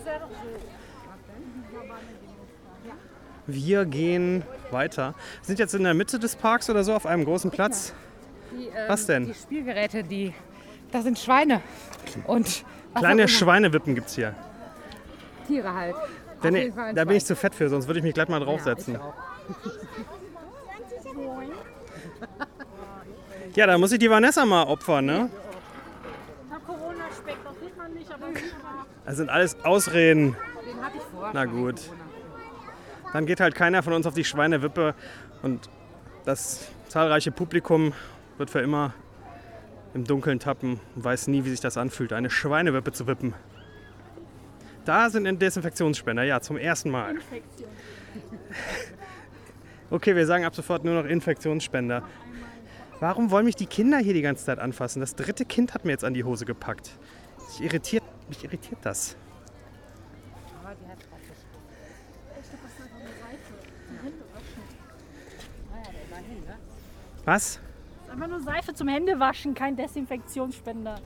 Wir 3.48 3.84
gehen 3.84 4.44
weiter. 4.70 5.14
Wir 5.40 5.46
sind 5.46 5.58
jetzt 5.58 5.74
in 5.74 5.82
der 5.82 5.94
Mitte 5.94 6.20
des 6.20 6.36
Parks 6.36 6.70
oder 6.70 6.84
so 6.84 6.94
auf 6.94 7.04
einem 7.04 7.24
großen 7.24 7.50
Platz. 7.50 7.92
Die, 8.52 8.66
ähm, 8.66 8.72
Was 8.86 9.06
denn? 9.06 9.26
Die 9.26 9.34
Spielgeräte, 9.34 10.04
die. 10.04 10.32
Das 10.92 11.02
sind 11.02 11.18
Schweine. 11.18 11.62
Und. 12.28 12.64
Kleine 12.94 13.24
auch. 13.24 13.28
Schweinewippen 13.28 13.96
gibt 13.96 14.06
es 14.06 14.14
hier. 14.14 14.36
Tiere 15.48 15.74
halt. 15.74 15.96
Wenn 16.42 16.72
da 16.94 17.04
bin 17.04 17.16
ich 17.16 17.24
zu 17.24 17.34
fett 17.34 17.56
für, 17.56 17.68
sonst 17.68 17.88
würde 17.88 17.98
ich 17.98 18.04
mich 18.04 18.14
gleich 18.14 18.28
mal 18.28 18.38
draufsetzen. 18.38 18.94
Ja, 18.94 19.00
ich 19.00 19.04
auch. 19.04 19.14
Ja, 23.54 23.66
da 23.66 23.78
muss 23.78 23.92
ich 23.92 23.98
die 23.98 24.10
Vanessa 24.10 24.44
mal 24.46 24.64
opfern, 24.64 25.06
ne? 25.06 25.30
Na, 26.48 26.58
Corona-Speck, 26.58 27.36
das 27.44 27.54
sieht 27.60 27.76
man 27.76 27.92
nicht, 27.94 28.12
aber 28.12 28.26
Das 29.04 29.16
sind 29.16 29.28
alles 29.28 29.56
Ausreden. 29.64 30.36
Den 30.64 30.84
hatte 30.84 30.96
ich 30.96 31.02
vor. 31.02 31.30
Na 31.32 31.44
gut. 31.46 31.80
Dann 33.12 33.26
geht 33.26 33.40
halt 33.40 33.56
keiner 33.56 33.82
von 33.82 33.92
uns 33.92 34.06
auf 34.06 34.14
die 34.14 34.24
Schweinewippe 34.24 34.94
und 35.42 35.68
das 36.24 36.68
zahlreiche 36.88 37.32
Publikum 37.32 37.92
wird 38.38 38.50
für 38.50 38.60
immer 38.60 38.94
im 39.94 40.04
Dunkeln 40.04 40.38
tappen 40.38 40.78
und 40.94 41.02
weiß 41.04 41.26
nie, 41.26 41.44
wie 41.44 41.50
sich 41.50 41.60
das 41.60 41.76
anfühlt, 41.76 42.12
eine 42.12 42.30
Schweinewippe 42.30 42.92
zu 42.92 43.08
wippen. 43.08 43.34
Da 44.84 45.10
sind 45.10 45.42
Desinfektionsspender, 45.42 46.22
ja, 46.22 46.40
zum 46.40 46.56
ersten 46.56 46.90
Mal. 46.90 47.16
Okay, 49.92 50.14
wir 50.14 50.24
sagen 50.24 50.44
ab 50.44 50.54
sofort 50.54 50.84
nur 50.84 50.94
noch 50.94 51.04
Infektionsspender. 51.04 52.04
Warum 53.00 53.30
wollen 53.30 53.46
mich 53.46 53.56
die 53.56 53.66
Kinder 53.66 53.98
hier 53.98 54.12
die 54.14 54.22
ganze 54.22 54.44
Zeit 54.44 54.58
anfassen? 54.58 55.00
Das 55.00 55.14
dritte 55.14 55.44
Kind 55.44 55.74
hat 55.74 55.84
mir 55.84 55.92
jetzt 55.92 56.04
an 56.04 56.14
die 56.14 56.24
Hose 56.24 56.44
gepackt. 56.44 56.90
Mich 57.48 57.62
irritiert, 57.62 58.04
mich 58.28 58.44
irritiert 58.44 58.78
das. 58.82 59.16
Was? 67.24 67.60
einfach 68.10 68.26
nur 68.26 68.40
Seife 68.40 68.74
zum 68.74 68.88
Händewaschen, 68.88 69.54
kein 69.54 69.76
Desinfektionsspender. 69.76 70.96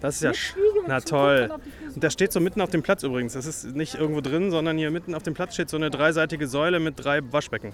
Das 0.00 0.16
ist 0.16 0.22
ja. 0.22 0.30
Sch- 0.32 0.54
Na 0.88 1.00
toll. 1.00 1.48
Und 1.94 2.02
das 2.02 2.12
steht 2.12 2.32
so 2.32 2.40
mitten 2.40 2.60
auf 2.60 2.70
dem 2.70 2.82
Platz 2.82 3.04
übrigens. 3.04 3.34
Das 3.34 3.46
ist 3.46 3.76
nicht 3.76 3.94
irgendwo 3.94 4.20
drin, 4.20 4.50
sondern 4.50 4.76
hier 4.76 4.90
mitten 4.90 5.14
auf 5.14 5.22
dem 5.22 5.34
Platz 5.34 5.54
steht 5.54 5.68
so 5.70 5.76
eine 5.76 5.90
dreiseitige 5.90 6.48
Säule 6.48 6.80
mit 6.80 6.94
drei 7.04 7.20
Waschbecken. 7.32 7.72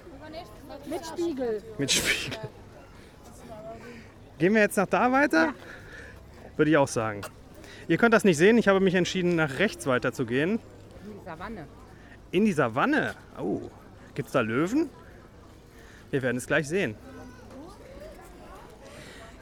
Mit 0.87 1.03
Spiegel. 1.05 1.63
Mit 1.79 1.91
Spiegel. 1.91 2.37
Gehen 4.39 4.53
wir 4.53 4.61
jetzt 4.61 4.77
nach 4.77 4.87
da 4.87 5.11
weiter? 5.11 5.53
Würde 6.55 6.71
ich 6.71 6.77
auch 6.77 6.87
sagen. 6.87 7.21
Ihr 7.89 7.97
könnt 7.97 8.13
das 8.13 8.23
nicht 8.23 8.37
sehen. 8.37 8.57
Ich 8.57 8.69
habe 8.69 8.79
mich 8.79 8.95
entschieden, 8.95 9.35
nach 9.35 9.59
rechts 9.59 9.85
weiter 9.85 10.13
zu 10.13 10.25
gehen. 10.25 10.59
In 11.03 11.11
die 11.19 11.25
Savanne. 11.25 11.67
In 12.31 12.45
die 12.45 12.53
Savanne. 12.53 13.15
Oh. 13.37 13.61
Gibt 14.15 14.27
es 14.27 14.33
da 14.33 14.39
Löwen? 14.39 14.89
Wir 16.09 16.21
werden 16.21 16.37
es 16.37 16.47
gleich 16.47 16.69
sehen. 16.69 16.95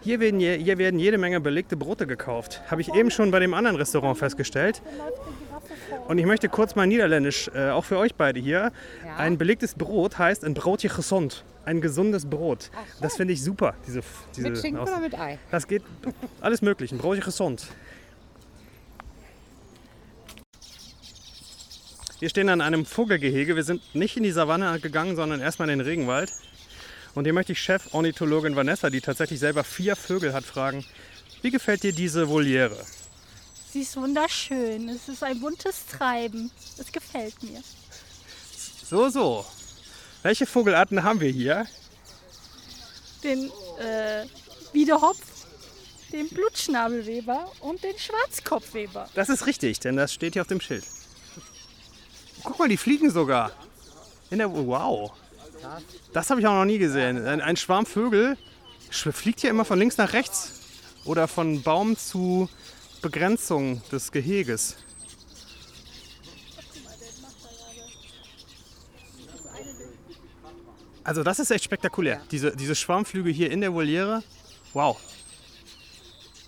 Hier 0.02 0.20
werden, 0.20 0.40
je, 0.40 0.58
hier 0.58 0.80
werden 0.80 1.00
jede 1.00 1.20
Menge 1.20 1.42
belegte 1.42 1.78
Brote 1.78 2.08
gekauft. 2.08 2.62
Habe 2.72 2.82
ich 2.82 2.92
eben 2.94 3.12
schon 3.12 3.30
bei 3.30 3.40
dem 3.40 3.54
anderen 3.54 3.78
Restaurant 3.78 4.18
festgestellt. 4.18 4.82
Und 6.08 6.18
ich 6.18 6.26
möchte 6.26 6.50
kurz 6.50 6.76
mal 6.76 6.88
niederländisch, 6.88 7.52
äh, 7.54 7.70
auch 7.70 7.86
für 7.86 7.98
euch 7.98 8.16
beide 8.16 8.40
hier. 8.40 8.72
Ja. 9.06 9.18
Ein 9.18 9.38
belegtes 9.38 9.76
Brot 9.76 10.18
heißt 10.18 10.44
ein 10.44 10.56
Brotje 10.56 10.90
gezond. 10.90 11.44
Ein 11.68 11.82
gesundes 11.82 12.26
Brot. 12.26 12.72
Das 13.02 13.18
finde 13.18 13.34
ich 13.34 13.44
super. 13.44 13.76
Diese, 13.86 14.02
diese 14.34 14.50
Mit 14.50 14.58
Schinken 14.58 14.80
Aus- 14.80 14.88
oder 14.88 15.02
mit 15.02 15.20
Ei? 15.20 15.38
das 15.52 15.68
geht 15.68 15.84
alles 16.40 16.62
möglich. 16.62 16.94
Ein 16.94 16.98
Brotje 16.98 17.22
gezond. 17.22 17.68
Wir 22.20 22.30
stehen 22.30 22.48
an 22.48 22.62
einem 22.62 22.86
Vogelgehege. 22.86 23.58
Wir 23.58 23.66
sind 23.66 23.82
nicht 23.94 24.16
in 24.16 24.24
die 24.24 24.32
Savanne 24.32 24.80
gegangen, 24.80 25.18
sondern 25.18 25.42
erstmal 25.42 25.70
in 25.70 25.80
den 25.80 25.86
Regenwald. 25.86 26.32
Und 27.16 27.26
hier 27.26 27.34
möchte 27.34 27.52
ich 27.52 27.60
Chef-Ornithologin 27.60 28.56
Vanessa, 28.56 28.90
die 28.90 29.02
tatsächlich 29.02 29.42
selber 29.42 29.66
vier 29.66 29.98
Vögel 29.98 30.32
hat, 30.32 30.46
fragen, 30.46 30.86
wie 31.42 31.52
gefällt 31.52 31.84
dir 31.84 31.92
diese 31.92 32.30
Voliere? 32.30 32.78
Sie 33.74 33.82
ist 33.82 33.98
wunderschön. 33.98 34.88
Es 34.88 35.10
ist 35.10 35.22
ein 35.22 35.42
buntes 35.42 35.86
Treiben. 35.86 36.50
Es 36.78 36.94
gefällt 36.94 37.44
mir. 37.44 37.62
So, 38.86 39.10
so. 39.10 39.46
Welche 40.28 40.46
Vogelarten 40.46 41.04
haben 41.04 41.22
wir 41.22 41.30
hier? 41.30 41.66
Den 43.24 43.50
äh, 43.80 44.26
Wiedehopf, 44.74 45.22
den 46.12 46.28
Blutschnabelweber 46.28 47.50
und 47.62 47.82
den 47.82 47.98
Schwarzkopfweber. 47.98 49.08
Das 49.16 49.30
ist 49.30 49.46
richtig, 49.46 49.80
denn 49.80 49.96
das 49.96 50.14
steht 50.14 50.34
hier 50.34 50.42
auf 50.42 50.50
dem 50.50 50.60
Schild. 50.60 50.84
Guck 52.44 52.60
mal, 52.60 52.68
die 52.68 52.76
fliegen 52.76 53.10
sogar. 53.10 53.54
In 54.30 54.40
der, 54.40 54.52
wow. 54.52 55.14
Das 56.12 56.30
habe 56.30 56.42
ich 56.42 56.48
auch 56.48 56.56
noch 56.56 56.66
nie 56.66 56.78
gesehen. 56.78 57.26
Ein, 57.26 57.40
ein 57.40 57.56
Schwarm 57.56 57.86
Vögel 57.86 58.38
fliegt 58.92 59.40
hier 59.40 59.50
immer 59.50 59.64
von 59.64 59.80
links 59.80 59.96
nach 59.96 60.12
rechts 60.12 60.60
oder 61.06 61.30
von 61.30 61.64
Baum 61.64 61.96
zu 61.96 62.50
Begrenzung 63.02 63.82
des 63.94 64.12
Geheges. 64.12 64.76
Also 71.08 71.24
das 71.24 71.40
ist 71.40 71.52
echt 71.52 71.64
spektakulär. 71.64 72.20
Diese, 72.32 72.54
diese 72.54 72.76
Schwarmflüge 72.76 73.30
hier 73.30 73.50
in 73.50 73.62
der 73.62 73.74
Voliere. 73.74 74.24
Wow. 74.74 75.00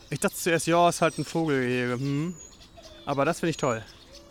Ich 0.09 0.19
dachte 0.19 0.35
zuerst, 0.35 0.67
ja, 0.67 0.89
ist 0.89 1.01
halt 1.01 1.17
ein 1.17 1.23
Vogelgehege. 1.23 1.93
Hm. 1.93 2.35
Aber 3.05 3.23
das 3.23 3.39
finde 3.39 3.51
ich 3.51 3.57
toll. 3.57 3.81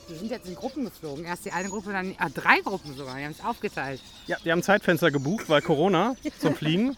Die 0.07 0.15
sind 0.17 0.31
jetzt 0.31 0.47
in 0.47 0.55
Gruppen 0.55 0.85
geflogen. 0.85 1.25
Erst 1.25 1.47
die 1.47 1.53
eine 1.53 1.71
Gruppe, 1.71 1.93
dann 1.93 2.15
ah, 2.19 2.29
drei 2.29 2.61
Gruppen 2.61 2.95
sogar. 2.95 3.17
Die 3.17 3.25
haben 3.25 3.31
es 3.31 3.43
aufgeteilt. 3.43 4.03
Ja, 4.27 4.37
die 4.45 4.53
haben 4.53 4.63
Zeitfenster 4.63 5.11
gebucht, 5.11 5.49
weil 5.49 5.63
Corona 5.63 6.15
zum 6.41 6.55
Fliegen. 6.55 6.95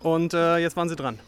Und 0.00 0.32
äh, 0.32 0.56
jetzt 0.56 0.74
waren 0.74 0.88
sie 0.88 0.96
dran. 0.96 1.20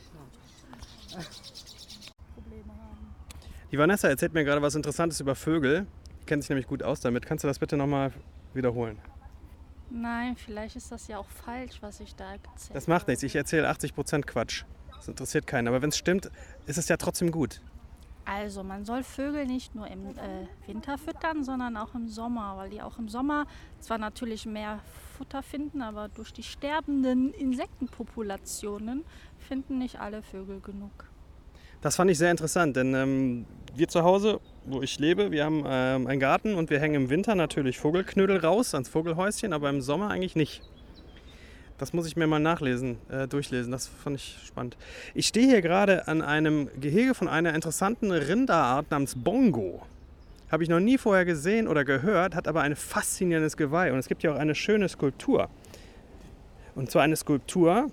Die 3.71 3.77
Vanessa 3.77 4.09
erzählt 4.09 4.33
mir 4.33 4.45
gerade 4.45 4.63
was 4.63 4.77
Interessantes 4.77 5.21
über 5.21 5.35
Vögel. 5.35 5.87
Die 6.23 6.25
kennt 6.25 6.43
sich 6.43 6.49
nämlich 6.49 6.67
gut 6.67 6.83
aus 6.83 7.01
damit. 7.01 7.27
Kannst 7.27 7.45
du 7.45 7.49
das 7.49 7.59
bitte 7.59 7.77
nochmal 7.77 8.15
wiederholen? 8.55 8.99
Nein, 9.97 10.35
vielleicht 10.35 10.75
ist 10.75 10.91
das 10.91 11.07
ja 11.07 11.19
auch 11.19 11.29
falsch, 11.29 11.79
was 11.81 12.01
ich 12.01 12.17
da 12.17 12.33
erzähle. 12.33 12.75
Das 12.75 12.89
macht 12.89 13.07
nichts. 13.07 13.23
Ich 13.23 13.37
erzähle 13.37 13.71
80% 13.71 14.23
Quatsch. 14.23 14.65
Das 14.97 15.07
interessiert 15.07 15.47
keinen. 15.47 15.69
Aber 15.69 15.83
wenn 15.83 15.91
es 15.91 15.97
stimmt, 15.97 16.33
ist 16.67 16.79
es 16.79 16.89
ja 16.89 16.97
trotzdem 16.97 17.31
gut. 17.31 17.61
Also 18.25 18.65
man 18.65 18.85
soll 18.85 19.05
Vögel 19.05 19.47
nicht 19.47 19.75
nur 19.77 19.87
im 19.87 20.09
äh, 20.17 20.47
Winter 20.67 20.99
füttern, 20.99 21.45
sondern 21.45 21.77
auch 21.77 21.95
im 21.95 22.09
Sommer, 22.09 22.57
weil 22.57 22.71
die 22.71 22.83
auch 22.83 22.99
im 22.99 23.09
Sommer 23.09 23.47
zwar 23.79 23.99
natürlich 23.99 24.47
mehr 24.47 24.81
Futter 25.17 25.45
finden, 25.45 25.81
aber 25.81 26.09
durch 26.09 26.33
die 26.33 26.43
sterbenden 26.43 27.33
Insektenpopulationen 27.33 29.05
finden 29.39 29.79
nicht 29.79 30.01
alle 30.01 30.23
Vögel 30.23 30.61
genug. 30.61 31.09
Das 31.83 31.97
fand 31.97 32.11
ich 32.11 32.19
sehr 32.19 32.33
interessant, 32.33 32.75
denn 32.77 32.95
ähm, 32.95 33.47
wir 33.77 33.89
zu 33.89 34.03
Hause, 34.05 34.41
wo 34.67 34.83
ich 34.83 34.99
lebe, 34.99 35.31
wir 35.31 35.45
haben 35.45 35.65
ähm, 35.67 36.07
einen 36.07 36.21
Garten 36.21 36.55
und 36.55 36.71
wir 36.71 36.81
hängen 36.81 36.95
im 36.95 37.11
Winter 37.11 37.35
natürlich 37.35 37.79
Vogelknödel 37.79 38.39
raus 38.39 38.75
ans 38.75 38.89
Vogelhäuschen, 38.89 39.53
aber 39.53 39.69
im 39.71 39.81
Sommer 39.81 40.11
eigentlich 40.11 40.37
nicht. 40.37 40.63
Das 41.79 41.93
muss 41.93 42.07
ich 42.07 42.17
mir 42.17 42.27
mal 42.27 42.39
nachlesen, 42.39 42.99
äh, 43.11 43.27
durchlesen. 43.27 43.73
Das 43.73 43.89
fand 43.89 44.17
ich 44.17 44.39
spannend. 44.47 44.77
Ich 45.13 45.27
stehe 45.27 45.49
hier 45.49 45.61
gerade 45.61 46.07
an 46.07 46.23
einem 46.23 46.71
Gehege 46.81 47.15
von 47.15 47.27
einer 47.27 47.53
interessanten 47.53 48.13
Rinderart 48.13 48.91
namens 48.91 49.17
Bongo. 49.17 49.83
Habe 50.53 50.63
ich 50.63 50.69
noch 50.69 50.79
nie 50.79 50.99
vorher 50.99 51.25
gesehen 51.25 51.67
oder 51.67 51.85
gehört, 51.85 52.37
hat 52.37 52.47
aber 52.47 52.61
ein 52.61 52.77
faszinierendes 52.77 53.57
Geweih. 53.57 53.93
Und 53.93 53.99
es 53.99 54.07
gibt 54.07 54.21
hier 54.21 54.33
auch 54.33 54.39
eine 54.39 54.55
schöne 54.55 54.89
Skulptur. 54.89 55.49
Und 56.77 56.93
zwar 56.93 57.03
eine 57.03 57.17
Skulptur 57.17 57.91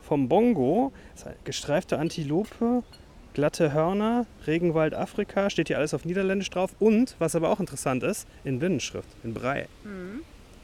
vom 0.00 0.28
Bongo. 0.28 0.92
Gestreifte 1.42 1.98
Antilope, 1.98 2.84
glatte 3.34 3.72
Hörner, 3.72 4.26
Regenwald 4.46 4.94
Afrika, 4.94 5.50
steht 5.50 5.68
hier 5.68 5.78
alles 5.78 5.92
auf 5.92 6.04
Niederländisch 6.04 6.50
drauf. 6.50 6.74
Und, 6.78 7.16
was 7.18 7.34
aber 7.34 7.50
auch 7.50 7.60
interessant 7.60 8.02
ist, 8.02 8.26
in 8.44 8.60
Binnenschrift, 8.60 9.08
in 9.22 9.34
Brei. 9.34 9.68
Mhm. 9.84 10.20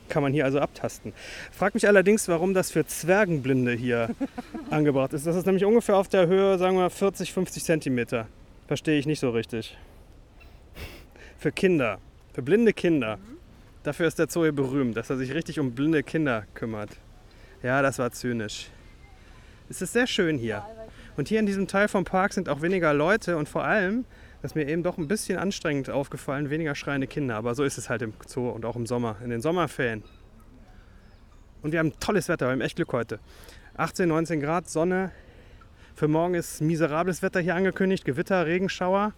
Kann 0.08 0.22
man 0.22 0.32
hier 0.32 0.44
also 0.44 0.58
abtasten. 0.58 1.12
Frag 1.52 1.74
mich 1.74 1.86
allerdings, 1.86 2.26
warum 2.28 2.54
das 2.54 2.70
für 2.70 2.86
Zwergenblinde 2.86 3.72
hier 3.72 4.10
angebracht 4.70 5.12
ist. 5.12 5.26
Das 5.26 5.36
ist 5.36 5.46
nämlich 5.46 5.64
ungefähr 5.64 5.96
auf 5.96 6.08
der 6.08 6.26
Höhe, 6.26 6.58
sagen 6.58 6.76
wir 6.76 6.90
40, 6.90 7.32
50 7.32 7.62
Zentimeter. 7.62 8.26
Verstehe 8.66 8.98
ich 8.98 9.06
nicht 9.06 9.20
so 9.20 9.30
richtig. 9.30 9.76
Für 11.38 11.52
Kinder, 11.52 11.98
für 12.32 12.42
blinde 12.42 12.72
Kinder. 12.72 13.18
Dafür 13.82 14.06
ist 14.06 14.18
der 14.18 14.28
Zoo 14.28 14.42
hier 14.42 14.52
berühmt, 14.52 14.96
dass 14.96 15.10
er 15.10 15.16
sich 15.16 15.32
richtig 15.32 15.58
um 15.58 15.72
blinde 15.72 16.02
Kinder 16.02 16.44
kümmert. 16.54 16.90
Ja, 17.62 17.82
das 17.82 17.98
war 17.98 18.10
zynisch. 18.10 18.68
Es 19.68 19.80
ist 19.80 19.92
sehr 19.92 20.06
schön 20.06 20.36
hier. 20.36 20.64
Und 21.16 21.28
hier 21.28 21.40
in 21.40 21.46
diesem 21.46 21.66
Teil 21.66 21.88
vom 21.88 22.04
Park 22.04 22.32
sind 22.32 22.48
auch 22.48 22.62
weniger 22.62 22.94
Leute 22.94 23.36
und 23.36 23.48
vor 23.48 23.64
allem 23.64 24.04
das 24.42 24.52
ist 24.52 24.56
mir 24.56 24.66
eben 24.68 24.82
doch 24.82 24.96
ein 24.96 25.06
bisschen 25.06 25.38
anstrengend 25.38 25.90
aufgefallen, 25.90 26.48
weniger 26.48 26.74
schreiende 26.74 27.06
Kinder. 27.06 27.36
Aber 27.36 27.54
so 27.54 27.62
ist 27.62 27.76
es 27.76 27.90
halt 27.90 28.00
im 28.00 28.14
Zoo 28.26 28.48
und 28.48 28.64
auch 28.64 28.74
im 28.74 28.86
Sommer, 28.86 29.16
in 29.22 29.28
den 29.28 29.42
Sommerferien. 29.42 30.02
Und 31.60 31.72
wir 31.72 31.78
haben 31.78 31.92
tolles 32.00 32.28
Wetter, 32.28 32.46
wir 32.46 32.52
haben 32.52 32.62
echt 32.62 32.76
Glück 32.76 32.92
heute. 32.94 33.20
18, 33.76 34.08
19 34.08 34.40
Grad, 34.40 34.68
Sonne. 34.68 35.12
Für 35.94 36.08
morgen 36.08 36.34
ist 36.34 36.62
miserables 36.62 37.22
Wetter 37.22 37.40
hier 37.40 37.54
angekündigt, 37.54 38.06
Gewitter, 38.06 38.46
Regenschauer. 38.46 39.12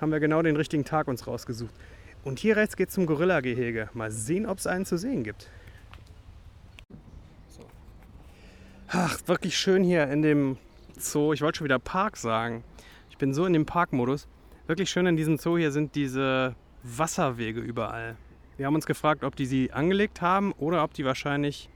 Haben 0.00 0.12
wir 0.12 0.20
genau 0.20 0.40
den 0.42 0.54
richtigen 0.54 0.84
Tag 0.84 1.08
uns 1.08 1.26
rausgesucht. 1.26 1.74
Und 2.22 2.38
hier 2.38 2.54
rechts 2.56 2.76
geht 2.76 2.90
es 2.90 2.94
zum 2.94 3.06
Gorilla-Gehege. 3.06 3.90
Mal 3.92 4.12
sehen, 4.12 4.46
ob 4.46 4.58
es 4.58 4.68
einen 4.68 4.86
zu 4.86 4.96
sehen 4.96 5.24
gibt. 5.24 5.50
Ach, 8.86 9.18
wirklich 9.26 9.58
schön 9.58 9.82
hier 9.82 10.08
in 10.08 10.22
dem 10.22 10.58
Zoo. 11.00 11.32
Ich 11.32 11.42
wollte 11.42 11.58
schon 11.58 11.64
wieder 11.64 11.78
Park 11.78 12.16
sagen. 12.16 12.64
Ich 13.10 13.18
bin 13.18 13.32
so 13.34 13.46
in 13.46 13.52
dem 13.52 13.66
Parkmodus. 13.66 14.28
Wirklich 14.66 14.90
schön 14.90 15.06
in 15.06 15.16
diesem 15.16 15.38
Zoo 15.38 15.56
hier 15.56 15.72
sind 15.72 15.94
diese 15.94 16.54
Wasserwege 16.82 17.60
überall. 17.60 18.16
Wir 18.56 18.66
haben 18.66 18.74
uns 18.74 18.86
gefragt, 18.86 19.24
ob 19.24 19.36
die 19.36 19.46
sie 19.46 19.72
angelegt 19.72 20.20
haben 20.20 20.52
oder 20.52 20.82
ob 20.82 20.92
die 20.92 21.04
wahrscheinlich 21.04 21.70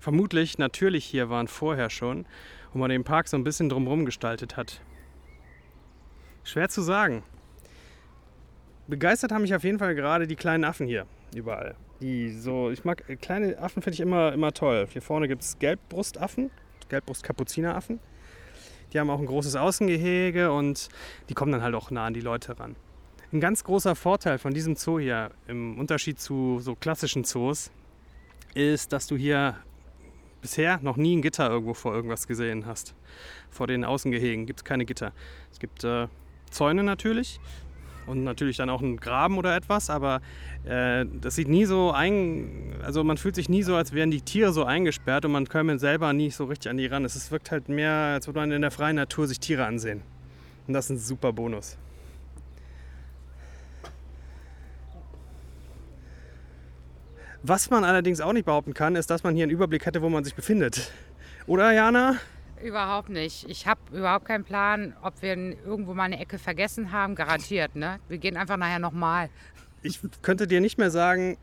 vermutlich 0.00 0.58
natürlich 0.58 1.04
hier 1.04 1.30
waren 1.30 1.48
vorher 1.48 1.90
schon 1.90 2.26
und 2.72 2.80
man 2.80 2.90
den 2.90 3.04
Park 3.04 3.28
so 3.28 3.36
ein 3.36 3.44
bisschen 3.44 3.68
drumherum 3.68 4.04
gestaltet 4.04 4.56
hat. 4.56 4.80
Schwer 6.44 6.68
zu 6.68 6.82
sagen. 6.82 7.22
Begeistert 8.86 9.32
haben 9.32 9.42
mich 9.42 9.54
auf 9.54 9.64
jeden 9.64 9.78
Fall 9.78 9.94
gerade 9.94 10.26
die 10.26 10.36
kleinen 10.36 10.64
Affen 10.64 10.86
hier 10.86 11.06
überall. 11.34 11.74
Die 12.00 12.30
so, 12.30 12.70
ich 12.70 12.84
mag 12.84 13.02
kleine 13.20 13.58
Affen 13.58 13.82
finde 13.82 13.94
ich 13.94 14.00
immer, 14.00 14.32
immer 14.32 14.52
toll. 14.52 14.86
Hier 14.90 15.02
vorne 15.02 15.28
gibt 15.28 15.42
es 15.42 15.58
Gelbbrustaffen, 15.58 16.50
Gelbbrust-Kapuzineraffen. 16.88 17.98
Die 18.92 19.00
haben 19.00 19.10
auch 19.10 19.18
ein 19.18 19.26
großes 19.26 19.56
Außengehege 19.56 20.52
und 20.52 20.88
die 21.28 21.34
kommen 21.34 21.52
dann 21.52 21.62
halt 21.62 21.74
auch 21.74 21.90
nah 21.90 22.06
an 22.06 22.14
die 22.14 22.20
Leute 22.20 22.58
ran. 22.58 22.76
Ein 23.32 23.40
ganz 23.40 23.64
großer 23.64 23.96
Vorteil 23.96 24.38
von 24.38 24.54
diesem 24.54 24.76
Zoo 24.76 24.98
hier, 24.98 25.30
im 25.48 25.78
Unterschied 25.78 26.20
zu 26.20 26.60
so 26.60 26.76
klassischen 26.76 27.24
Zoos, 27.24 27.70
ist, 28.54 28.92
dass 28.92 29.06
du 29.06 29.16
hier 29.16 29.56
bisher 30.40 30.78
noch 30.80 30.96
nie 30.96 31.16
ein 31.16 31.22
Gitter 31.22 31.50
irgendwo 31.50 31.74
vor 31.74 31.92
irgendwas 31.92 32.28
gesehen 32.28 32.66
hast. 32.66 32.94
Vor 33.50 33.66
den 33.66 33.84
Außengehegen 33.84 34.46
gibt 34.46 34.60
es 34.60 34.64
keine 34.64 34.84
Gitter. 34.84 35.12
Es 35.50 35.58
gibt 35.58 35.82
äh, 35.82 36.06
Zäune 36.50 36.84
natürlich, 36.84 37.40
und 38.06 38.24
natürlich 38.24 38.56
dann 38.56 38.70
auch 38.70 38.82
einen 38.82 38.96
Graben 38.96 39.38
oder 39.38 39.56
etwas, 39.56 39.90
aber 39.90 40.20
äh, 40.64 41.04
das 41.20 41.34
sieht 41.34 41.48
nie 41.48 41.64
so 41.64 41.92
ein, 41.92 42.74
also 42.82 43.04
man 43.04 43.16
fühlt 43.16 43.34
sich 43.34 43.48
nie 43.48 43.62
so, 43.62 43.76
als 43.76 43.92
wären 43.92 44.10
die 44.10 44.20
Tiere 44.20 44.52
so 44.52 44.64
eingesperrt 44.64 45.24
und 45.24 45.32
man 45.32 45.48
käme 45.48 45.78
selber 45.78 46.12
nie 46.12 46.30
so 46.30 46.44
richtig 46.44 46.70
an 46.70 46.76
die 46.76 46.86
ran. 46.86 47.04
Es 47.04 47.30
wirkt 47.30 47.50
halt 47.50 47.68
mehr, 47.68 47.92
als 47.92 48.26
würde 48.26 48.40
man 48.40 48.50
in 48.52 48.62
der 48.62 48.70
freien 48.70 48.96
Natur 48.96 49.26
sich 49.26 49.40
Tiere 49.40 49.64
ansehen. 49.64 50.02
Und 50.66 50.74
das 50.74 50.86
ist 50.86 50.90
ein 50.90 50.98
super 50.98 51.32
Bonus. 51.32 51.76
Was 57.42 57.70
man 57.70 57.84
allerdings 57.84 58.20
auch 58.20 58.32
nicht 58.32 58.44
behaupten 58.44 58.74
kann, 58.74 58.96
ist, 58.96 59.08
dass 59.08 59.22
man 59.22 59.36
hier 59.36 59.44
einen 59.44 59.52
Überblick 59.52 59.86
hätte, 59.86 60.02
wo 60.02 60.08
man 60.08 60.24
sich 60.24 60.34
befindet. 60.34 60.90
Oder 61.46 61.72
Jana? 61.72 62.16
Überhaupt 62.62 63.08
nicht. 63.10 63.48
Ich 63.48 63.66
habe 63.66 63.80
überhaupt 63.92 64.24
keinen 64.24 64.44
Plan, 64.44 64.94
ob 65.02 65.20
wir 65.22 65.36
irgendwo 65.36 65.94
mal 65.94 66.04
eine 66.04 66.18
Ecke 66.18 66.38
vergessen 66.38 66.92
haben. 66.92 67.14
Garantiert, 67.14 67.76
ne? 67.76 68.00
Wir 68.08 68.18
gehen 68.18 68.36
einfach 68.36 68.56
nachher 68.56 68.78
nochmal. 68.78 69.28
Ich 69.82 70.00
könnte 70.22 70.46
dir 70.46 70.60
nicht 70.60 70.78
mehr 70.78 70.90
sagen, 70.90 71.36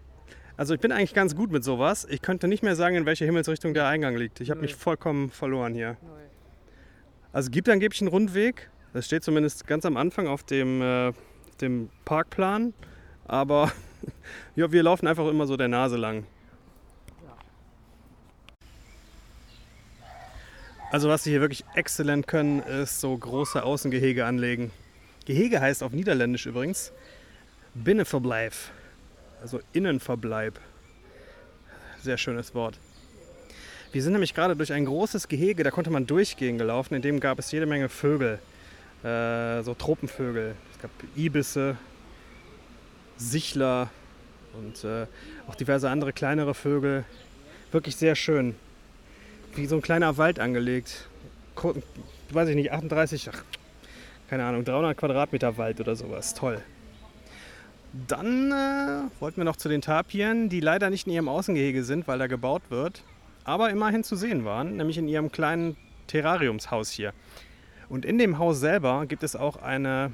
also 0.58 0.74
ich 0.74 0.80
bin 0.80 0.92
eigentlich 0.92 1.14
ganz 1.14 1.36
gut 1.36 1.52
mit 1.52 1.64
sowas. 1.64 2.06
Ich 2.10 2.22
könnte 2.22 2.48
nicht 2.48 2.64
mehr 2.64 2.76
sagen, 2.76 2.96
in 2.96 3.06
welche 3.06 3.26
Himmelsrichtung 3.26 3.74
der 3.74 3.88
Eingang 3.88 4.16
liegt. 4.16 4.40
Ich 4.42 4.50
habe 4.50 4.62
mich 4.62 4.76
vollkommen 4.76 5.30
verloren 5.30 5.74
hier. 5.74 5.98
Null. 6.02 6.20
Also 7.32 7.48
es 7.48 7.52
gibt 7.52 7.70
angeblich 7.70 8.02
einen 8.02 8.10
Rundweg. 8.10 8.70
Das 8.94 9.08
steht 9.08 9.24
zumindest 9.24 9.66
ganz 9.66 9.86
am 9.86 9.98
Anfang 9.98 10.28
auf 10.28 10.44
dem, 10.44 10.82
äh, 10.82 11.14
dem 11.62 11.90
Parkplan. 12.06 12.74
Aber 13.26 13.72
ja, 14.56 14.72
wir 14.72 14.84
laufen 14.84 15.08
einfach 15.08 15.28
immer 15.28 15.48
so 15.48 15.58
der 15.58 15.68
Nase 15.68 15.98
lang. 15.98 16.26
Also 20.94 21.10
was 21.10 21.24
sie 21.24 21.32
hier 21.32 21.42
wirklich 21.42 21.66
exzellent 21.74 22.28
können, 22.28 22.60
ist 22.60 23.02
so 23.02 23.18
große 23.18 23.64
Außengehege 23.64 24.28
anlegen. 24.28 24.70
Gehege 25.26 25.60
heißt 25.60 25.82
auf 25.82 25.92
Niederländisch 25.92 26.46
übrigens 26.46 26.92
Binnenverbleib, 27.74 28.54
also 29.42 29.60
Innenverbleib. 29.72 30.60
Sehr 32.00 32.20
schönes 32.20 32.54
Wort. 32.54 32.78
Wir 33.92 34.04
sind 34.04 34.12
nämlich 34.12 34.36
gerade 34.36 34.56
durch 34.56 34.72
ein 34.72 34.86
großes 34.86 35.30
Gehege, 35.30 35.64
da 35.64 35.72
konnte 35.72 35.90
man 35.90 36.06
durchgehen 36.06 36.60
gelaufen, 36.60 36.94
in 36.94 37.02
dem 37.02 37.20
gab 37.20 37.40
es 37.40 37.52
jede 37.52 37.66
Menge 37.66 37.90
Vögel, 37.90 38.38
äh, 39.04 39.64
so 39.64 39.74
Tropenvögel. 39.74 40.54
Es 40.76 40.80
gab 40.80 40.92
Ibisse, 41.16 41.76
Sichler 43.18 43.90
und 44.54 44.84
äh, 44.84 45.08
auch 45.48 45.56
diverse 45.56 45.90
andere 45.90 46.14
kleinere 46.14 46.54
Vögel. 46.54 47.04
Wirklich 47.72 47.96
sehr 47.96 48.14
schön 48.14 48.54
wie 49.56 49.66
so 49.66 49.76
ein 49.76 49.82
kleiner 49.82 50.18
Wald 50.18 50.40
angelegt. 50.40 51.08
Weiß 52.32 52.50
ich 52.50 52.56
nicht, 52.56 52.72
38, 52.72 53.30
ach, 53.32 53.44
keine 54.30 54.46
Ahnung, 54.46 54.66
300 54.66 54.98
Quadratmeter 54.98 55.58
Wald 55.58 55.80
oder 55.80 55.96
sowas. 55.96 56.34
Toll. 56.34 56.62
Dann 58.08 58.52
äh, 58.52 59.22
wollten 59.22 59.38
wir 59.38 59.44
noch 59.44 59.58
zu 59.58 59.70
den 59.70 59.82
Tapiren, 59.82 60.50
die 60.50 60.60
leider 60.60 60.90
nicht 60.90 61.06
in 61.06 61.14
ihrem 61.14 61.30
Außengehege 61.30 61.84
sind, 61.84 62.08
weil 62.08 62.18
da 62.18 62.26
gebaut 62.26 62.64
wird, 62.70 63.04
aber 63.44 63.70
immerhin 63.70 64.04
zu 64.04 64.16
sehen 64.16 64.46
waren, 64.46 64.78
nämlich 64.78 64.98
in 64.98 65.08
ihrem 65.08 65.32
kleinen 65.32 65.78
Terrariumshaus 66.08 66.90
hier. 66.90 67.14
Und 67.90 68.06
in 68.06 68.18
dem 68.18 68.40
Haus 68.40 68.60
selber 68.60 69.06
gibt 69.06 69.22
es 69.22 69.36
auch 69.36 69.62
eine. 69.62 70.12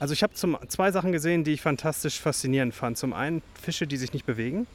Also 0.00 0.14
ich 0.14 0.22
habe 0.24 0.34
zwei 0.34 0.90
Sachen 0.90 1.12
gesehen, 1.12 1.44
die 1.44 1.52
ich 1.52 1.60
fantastisch 1.60 2.20
faszinierend 2.20 2.74
fand. 2.74 2.98
Zum 2.98 3.12
einen 3.12 3.42
Fische, 3.60 3.86
die 3.86 3.96
sich 3.96 4.12
nicht 4.12 4.26
bewegen, 4.26 4.66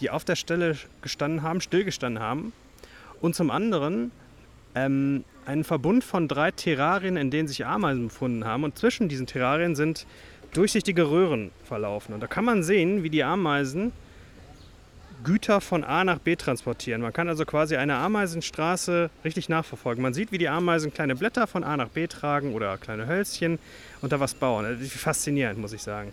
die 0.00 0.10
auf 0.10 0.24
der 0.24 0.36
Stelle 0.36 0.76
gestanden 1.02 1.42
haben, 1.42 1.60
stillgestanden 1.60 2.22
haben 2.22 2.52
und 3.20 3.34
zum 3.34 3.50
anderen 3.50 4.10
ähm, 4.74 5.24
einen 5.46 5.64
Verbund 5.64 6.04
von 6.04 6.28
drei 6.28 6.50
Terrarien, 6.50 7.16
in 7.16 7.30
denen 7.30 7.48
sich 7.48 7.64
Ameisen 7.64 8.08
befunden 8.08 8.44
haben. 8.44 8.64
Und 8.64 8.78
zwischen 8.78 9.08
diesen 9.08 9.26
Terrarien 9.26 9.74
sind 9.74 10.06
durchsichtige 10.52 11.10
Röhren 11.10 11.50
verlaufen. 11.64 12.14
Und 12.14 12.20
da 12.20 12.26
kann 12.26 12.44
man 12.44 12.62
sehen, 12.62 13.02
wie 13.02 13.10
die 13.10 13.24
Ameisen 13.24 13.92
Güter 15.24 15.60
von 15.60 15.84
A 15.84 16.04
nach 16.04 16.20
B 16.20 16.36
transportieren. 16.36 17.02
Man 17.02 17.12
kann 17.12 17.28
also 17.28 17.44
quasi 17.44 17.76
eine 17.76 17.96
Ameisenstraße 17.96 19.10
richtig 19.24 19.48
nachverfolgen. 19.48 20.02
Man 20.02 20.14
sieht, 20.14 20.30
wie 20.30 20.38
die 20.38 20.48
Ameisen 20.48 20.92
kleine 20.92 21.16
Blätter 21.16 21.46
von 21.46 21.64
A 21.64 21.76
nach 21.76 21.88
B 21.88 22.06
tragen 22.06 22.54
oder 22.54 22.78
kleine 22.78 23.06
Hölzchen 23.06 23.58
und 24.00 24.12
da 24.12 24.20
was 24.20 24.34
bauen. 24.34 24.78
Faszinierend, 24.78 25.58
muss 25.58 25.72
ich 25.72 25.82
sagen. 25.82 26.12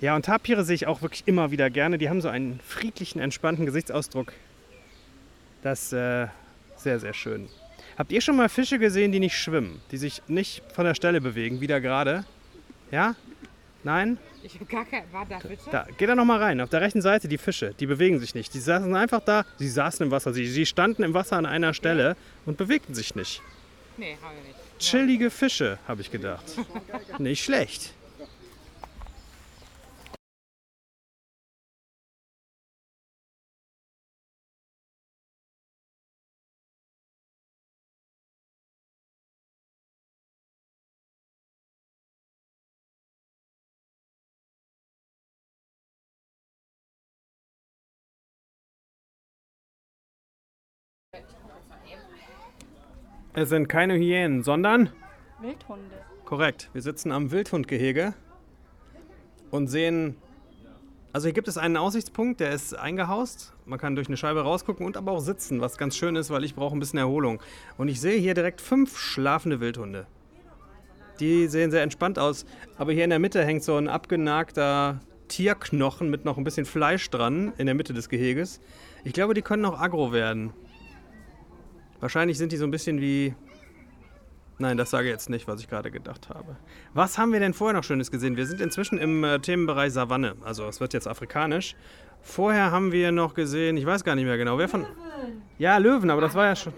Ja, 0.00 0.16
und 0.16 0.24
Tapire 0.24 0.64
sehe 0.64 0.74
ich 0.74 0.86
auch 0.86 1.00
wirklich 1.00 1.22
immer 1.26 1.50
wieder 1.50 1.70
gerne. 1.70 1.96
Die 1.96 2.08
haben 2.10 2.20
so 2.20 2.28
einen 2.28 2.60
friedlichen, 2.66 3.20
entspannten 3.20 3.66
Gesichtsausdruck. 3.66 4.32
Das 5.66 5.82
ist 5.82 5.94
äh, 5.94 6.28
sehr, 6.76 7.00
sehr 7.00 7.12
schön. 7.12 7.48
Habt 7.98 8.12
ihr 8.12 8.20
schon 8.20 8.36
mal 8.36 8.48
Fische 8.48 8.78
gesehen, 8.78 9.10
die 9.10 9.18
nicht 9.18 9.36
schwimmen, 9.36 9.80
die 9.90 9.96
sich 9.96 10.22
nicht 10.28 10.62
von 10.72 10.84
der 10.84 10.94
Stelle 10.94 11.20
bewegen, 11.20 11.60
wieder 11.60 11.80
gerade? 11.80 12.24
Ja? 12.92 13.16
Nein? 13.82 14.16
Ich 14.44 14.54
habe 14.54 14.66
gar 14.66 14.84
kein. 14.84 15.02
War 15.10 15.26
da 15.28 15.38
bitte? 15.38 15.68
Da, 15.72 15.88
geh 15.98 16.06
da 16.06 16.14
noch 16.14 16.24
mal 16.24 16.40
rein. 16.40 16.60
Auf 16.60 16.70
der 16.70 16.82
rechten 16.82 17.02
Seite 17.02 17.26
die 17.26 17.36
Fische, 17.36 17.74
die 17.80 17.86
bewegen 17.86 18.20
sich 18.20 18.36
nicht. 18.36 18.54
Die 18.54 18.60
saßen 18.60 18.94
einfach 18.94 19.22
da, 19.24 19.44
sie 19.58 19.68
saßen 19.68 20.06
im 20.06 20.12
Wasser, 20.12 20.32
sie, 20.32 20.46
sie 20.46 20.66
standen 20.66 21.02
im 21.02 21.14
Wasser 21.14 21.36
an 21.36 21.46
einer 21.46 21.74
Stelle 21.74 22.16
und 22.44 22.58
bewegten 22.58 22.94
sich 22.94 23.16
nicht. 23.16 23.42
Nee, 23.96 24.16
habe 24.22 24.34
ich 24.38 24.46
nicht. 24.46 24.78
Chillige 24.78 25.30
Fische, 25.30 25.80
habe 25.88 26.00
ich 26.00 26.12
gedacht. 26.12 26.44
Nicht 27.18 27.42
schlecht. 27.42 27.92
Es 53.38 53.50
sind 53.50 53.68
keine 53.68 53.92
Hyänen, 53.96 54.42
sondern 54.42 54.88
Wildhunde. 55.42 55.94
Korrekt. 56.24 56.70
Wir 56.72 56.80
sitzen 56.80 57.12
am 57.12 57.30
Wildhundgehege 57.30 58.14
und 59.50 59.66
sehen. 59.66 60.16
Also 61.12 61.26
hier 61.26 61.34
gibt 61.34 61.46
es 61.46 61.58
einen 61.58 61.76
Aussichtspunkt, 61.76 62.40
der 62.40 62.52
ist 62.52 62.72
eingehaust. 62.72 63.52
Man 63.66 63.78
kann 63.78 63.94
durch 63.94 64.08
eine 64.08 64.16
Scheibe 64.16 64.40
rausgucken 64.40 64.86
und 64.86 64.96
aber 64.96 65.12
auch 65.12 65.20
sitzen, 65.20 65.60
was 65.60 65.76
ganz 65.76 65.98
schön 65.98 66.16
ist, 66.16 66.30
weil 66.30 66.44
ich 66.44 66.54
brauche 66.54 66.74
ein 66.74 66.80
bisschen 66.80 66.98
Erholung. 66.98 67.42
Und 67.76 67.88
ich 67.88 68.00
sehe 68.00 68.18
hier 68.18 68.32
direkt 68.32 68.62
fünf 68.62 68.96
schlafende 68.96 69.60
Wildhunde. 69.60 70.06
Die 71.20 71.46
sehen 71.46 71.70
sehr 71.70 71.82
entspannt 71.82 72.18
aus, 72.18 72.46
aber 72.78 72.92
hier 72.94 73.04
in 73.04 73.10
der 73.10 73.18
Mitte 73.18 73.44
hängt 73.44 73.64
so 73.64 73.76
ein 73.76 73.88
abgenagter 73.88 75.00
Tierknochen 75.28 76.08
mit 76.08 76.24
noch 76.24 76.38
ein 76.38 76.44
bisschen 76.44 76.64
Fleisch 76.64 77.10
dran 77.10 77.52
in 77.58 77.66
der 77.66 77.74
Mitte 77.74 77.92
des 77.92 78.08
Geheges. 78.08 78.60
Ich 79.04 79.12
glaube, 79.12 79.34
die 79.34 79.42
können 79.42 79.62
noch 79.62 79.78
aggro 79.78 80.10
werden. 80.10 80.54
Wahrscheinlich 82.00 82.38
sind 82.38 82.52
die 82.52 82.56
so 82.56 82.64
ein 82.64 82.70
bisschen 82.70 83.00
wie 83.00 83.34
Nein, 84.58 84.78
das 84.78 84.90
sage 84.90 85.08
ich 85.08 85.12
jetzt 85.12 85.28
nicht, 85.28 85.46
was 85.48 85.60
ich 85.60 85.68
gerade 85.68 85.90
gedacht 85.90 86.30
habe. 86.30 86.56
Was 86.94 87.18
haben 87.18 87.32
wir 87.32 87.40
denn 87.40 87.52
vorher 87.52 87.74
noch 87.74 87.84
Schönes 87.84 88.10
gesehen? 88.10 88.36
Wir 88.38 88.46
sind 88.46 88.62
inzwischen 88.62 88.96
im 88.96 89.22
äh, 89.22 89.38
Themenbereich 89.38 89.92
Savanne. 89.92 90.34
Also 90.42 90.66
es 90.66 90.80
wird 90.80 90.94
jetzt 90.94 91.06
afrikanisch. 91.06 91.76
Vorher 92.22 92.70
haben 92.70 92.90
wir 92.90 93.12
noch 93.12 93.34
gesehen, 93.34 93.76
ich 93.76 93.84
weiß 93.84 94.02
gar 94.02 94.14
nicht 94.14 94.24
mehr 94.24 94.38
genau, 94.38 94.56
wer 94.56 94.68
von. 94.68 94.86
Ja, 95.58 95.76
Löwen, 95.76 96.10
aber 96.10 96.22
das 96.22 96.34
war 96.34 96.46
ja 96.46 96.56
schon. 96.56 96.72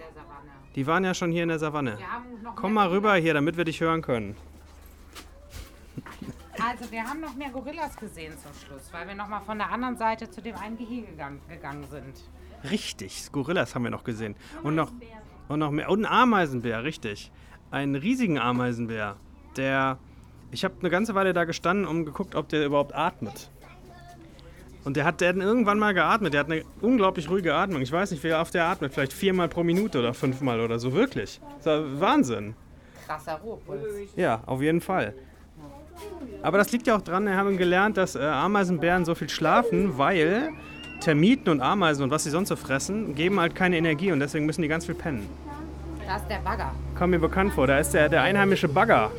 Die 0.75 0.85
waren 0.85 1.03
ja 1.03 1.13
schon 1.13 1.31
hier 1.31 1.43
in 1.43 1.49
der 1.49 1.57
Savanne. 1.57 1.97
Komm 2.55 2.73
mal 2.73 2.89
rüber 2.89 3.15
hier, 3.15 3.33
damit 3.33 3.57
wir 3.57 3.63
dich 3.63 3.79
hören 3.79 4.01
können. 4.01 4.35
Also 6.61 6.91
wir 6.91 7.03
haben 7.03 7.21
noch 7.21 7.35
mehr 7.35 7.49
Gorillas 7.49 7.95
gesehen 7.95 8.33
zum 8.37 8.51
Schluss, 8.53 8.91
weil 8.91 9.07
wir 9.07 9.15
noch 9.15 9.29
mal 9.29 9.39
von 9.39 9.57
der 9.57 9.71
anderen 9.71 9.97
Seite 9.97 10.29
zu 10.29 10.41
dem 10.41 10.55
einen 10.57 10.77
Gehege 10.77 11.07
gegangen 11.47 11.85
sind. 11.89 12.21
Richtig, 12.69 13.31
Gorillas 13.31 13.75
haben 13.75 13.83
wir 13.83 13.91
noch 13.91 14.03
gesehen. 14.03 14.35
Und 14.63 14.75
noch, 14.75 14.91
und 15.47 15.59
noch 15.59 15.71
mehr. 15.71 15.89
Und 15.89 16.05
ein 16.05 16.11
Ameisenbär, 16.11 16.83
richtig. 16.83 17.31
Einen 17.71 17.95
riesigen 17.95 18.39
Ameisenbär, 18.39 19.15
der. 19.55 19.97
Ich 20.51 20.63
habe 20.63 20.73
eine 20.79 20.89
ganze 20.89 21.13
Weile 21.13 21.33
da 21.33 21.43
gestanden 21.43 21.85
und 21.85 22.05
geguckt, 22.05 22.33
ob 22.33 22.49
der 22.49 22.65
überhaupt 22.65 22.95
atmet. 22.95 23.51
Und 24.83 24.97
der 24.97 25.05
hat 25.05 25.21
der 25.21 25.29
hat 25.29 25.35
irgendwann 25.35 25.77
mal 25.77 25.93
geatmet. 25.93 26.33
Der 26.33 26.39
hat 26.39 26.51
eine 26.51 26.63
unglaublich 26.81 27.29
ruhige 27.29 27.53
Atmung. 27.53 27.81
Ich 27.81 27.91
weiß 27.91 28.09
nicht, 28.11 28.23
wie 28.23 28.33
oft 28.33 28.53
der 28.53 28.65
atmet. 28.65 28.93
Vielleicht 28.93 29.13
viermal 29.13 29.47
pro 29.47 29.63
Minute 29.63 29.99
oder 29.99 30.13
fünfmal 30.13 30.59
oder 30.59 30.79
so. 30.79 30.93
Wirklich. 30.93 31.39
Das 31.63 31.83
ist 31.83 31.99
Wahnsinn. 31.99 32.55
Krasser 33.05 33.35
Ruhepuls. 33.35 34.09
Ja, 34.15 34.41
auf 34.45 34.61
jeden 34.61 34.81
Fall. 34.81 35.13
Aber 36.41 36.57
das 36.57 36.71
liegt 36.71 36.87
ja 36.87 36.95
auch 36.95 37.01
dran, 37.01 37.25
wir 37.25 37.35
haben 37.35 37.57
gelernt, 37.57 37.97
dass 37.97 38.15
äh, 38.15 38.19
Ameisenbären 38.19 39.03
so 39.03 39.15
viel 39.15 39.29
schlafen, 39.29 39.97
weil 39.97 40.49
Termiten 40.99 41.49
und 41.49 41.61
Ameisen 41.61 42.03
und 42.03 42.11
was 42.11 42.23
sie 42.23 42.29
sonst 42.29 42.49
so 42.49 42.55
fressen, 42.55 43.15
geben 43.15 43.39
halt 43.39 43.55
keine 43.55 43.77
Energie 43.77 44.11
und 44.11 44.19
deswegen 44.19 44.45
müssen 44.45 44.61
die 44.61 44.67
ganz 44.67 44.85
viel 44.85 44.95
pennen. 44.95 45.27
Da 46.05 46.17
ist 46.17 46.27
der 46.27 46.39
Bagger. 46.39 46.73
Kommt 46.97 47.11
mir 47.11 47.19
bekannt 47.19 47.53
vor, 47.53 47.67
da 47.67 47.79
ist 47.79 47.93
der, 47.93 48.09
der 48.09 48.21
einheimische 48.23 48.67
Bagger. 48.67 49.11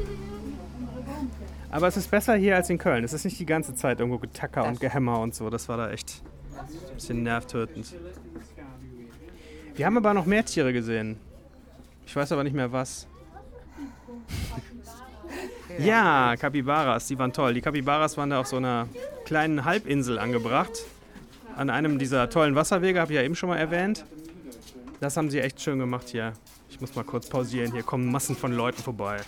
Aber 1.71 1.87
es 1.87 1.97
ist 1.97 2.11
besser 2.11 2.35
hier 2.35 2.57
als 2.57 2.69
in 2.69 2.79
Köln. 2.79 3.05
Es 3.05 3.13
ist 3.13 3.25
nicht 3.25 3.39
die 3.39 3.47
ganze 3.47 3.75
Zeit 3.75 4.01
irgendwo 4.01 4.19
Getacker 4.19 4.65
und 4.67 4.81
Gehämmer 4.81 5.21
und 5.21 5.35
so. 5.35 5.51
Das 5.51 5.69
war 5.69 5.77
da 5.77 5.91
echt 5.91 6.23
ein 6.59 6.95
bisschen 6.95 7.23
nervtötend. 7.23 7.95
Wir 9.77 9.87
haben 9.87 9.97
aber 9.97 10.13
noch 10.13 10.27
mehr 10.27 10.45
Tiere 10.45 10.73
gesehen. 10.73 11.17
Ich 12.07 12.17
weiß 12.17 12.33
aber 12.33 12.43
nicht 12.43 12.57
mehr 12.57 12.73
was. 12.73 13.07
Ja, 15.79 16.35
Kapibaras, 16.37 17.07
die 17.07 17.19
waren 17.19 17.33
toll. 17.33 17.55
Die 17.55 17.61
Kapibaras 17.61 18.17
waren 18.17 18.31
da 18.31 18.41
auf 18.41 18.49
so 18.49 18.57
einer 18.57 18.89
kleinen 19.25 19.65
Halbinsel 19.65 20.19
angebracht. 20.19 20.73
An 21.57 21.71
einem 21.71 21.99
dieser 21.99 22.31
tollen 22.31 22.55
Wasserwege, 22.55 23.01
habe 23.01 23.13
ich 23.13 23.17
ja 23.17 23.23
eben 23.23 23.35
schon 23.35 23.49
mal 23.49 23.59
erwähnt. 23.59 24.05
Das 25.01 25.17
haben 25.17 25.31
sie 25.31 25.41
echt 25.41 25.61
schön 25.61 25.79
gemacht 25.79 26.09
hier. 26.09 26.33
Ich 26.69 26.81
muss 26.81 26.95
mal 26.95 27.05
kurz 27.05 27.29
pausieren. 27.29 27.73
Hier 27.73 27.83
kommen 27.83 28.11
Massen 28.11 28.37
von 28.37 28.53
Leuten 28.53 28.83
vorbei. 28.83 29.21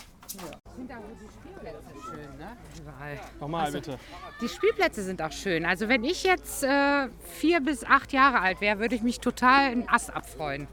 Nochmal 3.39 3.71
bitte. 3.71 3.97
Die 4.41 4.47
Spielplätze 4.47 5.03
sind 5.03 5.21
auch 5.21 5.31
schön. 5.31 5.65
Also 5.65 5.89
wenn 5.89 6.03
ich 6.03 6.23
jetzt 6.23 6.63
äh, 6.63 7.07
vier 7.39 7.59
bis 7.59 7.83
acht 7.83 8.13
Jahre 8.13 8.39
alt 8.39 8.61
wäre, 8.61 8.79
würde 8.79 8.95
ich 8.95 9.01
mich 9.01 9.19
total 9.19 9.71
einen 9.71 9.89
Ast 9.89 10.13
abfreuen. 10.13 10.67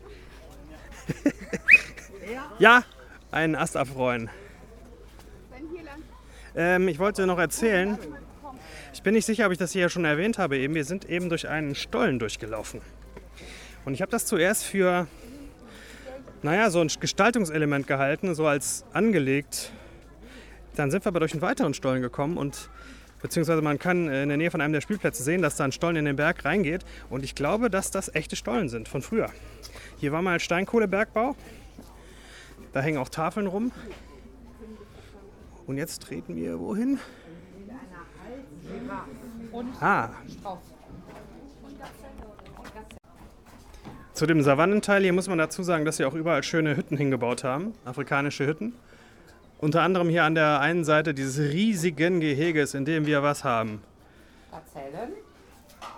Ja, 2.60 2.84
einen 3.32 3.56
Ast 3.56 3.76
abfreuen. 3.76 4.30
Ähm, 6.54 6.88
ich 6.88 6.98
wollte 6.98 7.26
noch 7.26 7.38
erzählen, 7.38 7.98
ich 9.00 9.04
bin 9.04 9.14
nicht 9.14 9.24
sicher, 9.24 9.46
ob 9.46 9.52
ich 9.52 9.56
das 9.56 9.72
hier 9.72 9.88
schon 9.88 10.04
erwähnt 10.04 10.36
habe 10.36 10.58
eben. 10.58 10.74
Wir 10.74 10.84
sind 10.84 11.08
eben 11.08 11.30
durch 11.30 11.48
einen 11.48 11.74
Stollen 11.74 12.18
durchgelaufen. 12.18 12.82
Und 13.86 13.94
ich 13.94 14.02
habe 14.02 14.10
das 14.10 14.26
zuerst 14.26 14.64
für, 14.64 15.06
naja, 16.42 16.68
so 16.68 16.82
ein 16.82 16.88
Gestaltungselement 17.00 17.86
gehalten, 17.86 18.34
so 18.34 18.46
als 18.46 18.84
angelegt. 18.92 19.72
Dann 20.76 20.90
sind 20.90 21.06
wir 21.06 21.08
aber 21.08 21.20
durch 21.20 21.32
einen 21.32 21.40
weiteren 21.40 21.72
Stollen 21.72 22.02
gekommen 22.02 22.36
und 22.36 22.68
beziehungsweise 23.22 23.62
man 23.62 23.78
kann 23.78 24.06
in 24.06 24.28
der 24.28 24.36
Nähe 24.36 24.50
von 24.50 24.60
einem 24.60 24.74
der 24.74 24.82
Spielplätze 24.82 25.22
sehen, 25.22 25.40
dass 25.40 25.56
da 25.56 25.64
ein 25.64 25.72
Stollen 25.72 25.96
in 25.96 26.04
den 26.04 26.16
Berg 26.16 26.44
reingeht. 26.44 26.84
Und 27.08 27.24
ich 27.24 27.34
glaube, 27.34 27.70
dass 27.70 27.90
das 27.90 28.14
echte 28.14 28.36
Stollen 28.36 28.68
sind 28.68 28.86
von 28.86 29.00
früher. 29.00 29.30
Hier 29.96 30.12
war 30.12 30.20
mal 30.20 30.38
Steinkohlebergbau. 30.38 31.36
Da 32.74 32.82
hängen 32.82 32.98
auch 32.98 33.08
Tafeln 33.08 33.46
rum. 33.46 33.72
Und 35.66 35.78
jetzt 35.78 36.02
treten 36.02 36.36
wir 36.36 36.60
wohin? 36.60 36.98
Ah. 39.80 40.10
Zu 44.12 44.26
dem 44.26 44.42
Savannenteil 44.42 45.02
hier 45.02 45.12
muss 45.12 45.28
man 45.28 45.38
dazu 45.38 45.62
sagen, 45.62 45.84
dass 45.84 45.96
sie 45.96 46.04
auch 46.04 46.14
überall 46.14 46.42
schöne 46.42 46.76
Hütten 46.76 46.96
hingebaut 46.96 47.42
haben, 47.42 47.72
afrikanische 47.84 48.46
Hütten. 48.46 48.74
Unter 49.58 49.82
anderem 49.82 50.08
hier 50.08 50.24
an 50.24 50.34
der 50.34 50.60
einen 50.60 50.84
Seite 50.84 51.14
dieses 51.14 51.52
riesigen 51.52 52.20
Geheges, 52.20 52.74
in 52.74 52.84
dem 52.84 53.06
wir 53.06 53.22
was 53.22 53.44
haben. 53.44 53.82
Gazellen. 54.50 55.12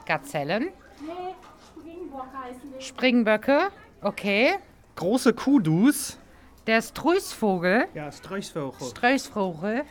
Gazellen. 0.06 0.68
Nee, 1.00 1.34
Springbock 1.72 2.26
heißen 2.32 2.72
die. 2.78 2.84
Springböcke. 2.84 3.68
Okay. 4.02 4.54
Große 4.96 5.32
Kudus. 5.32 6.18
Der 6.66 6.80
Streußvogel. 6.80 7.86
Ja, 7.94 8.12
Sträuchvogel. 8.12 8.88
Streußvogel. 8.88 9.82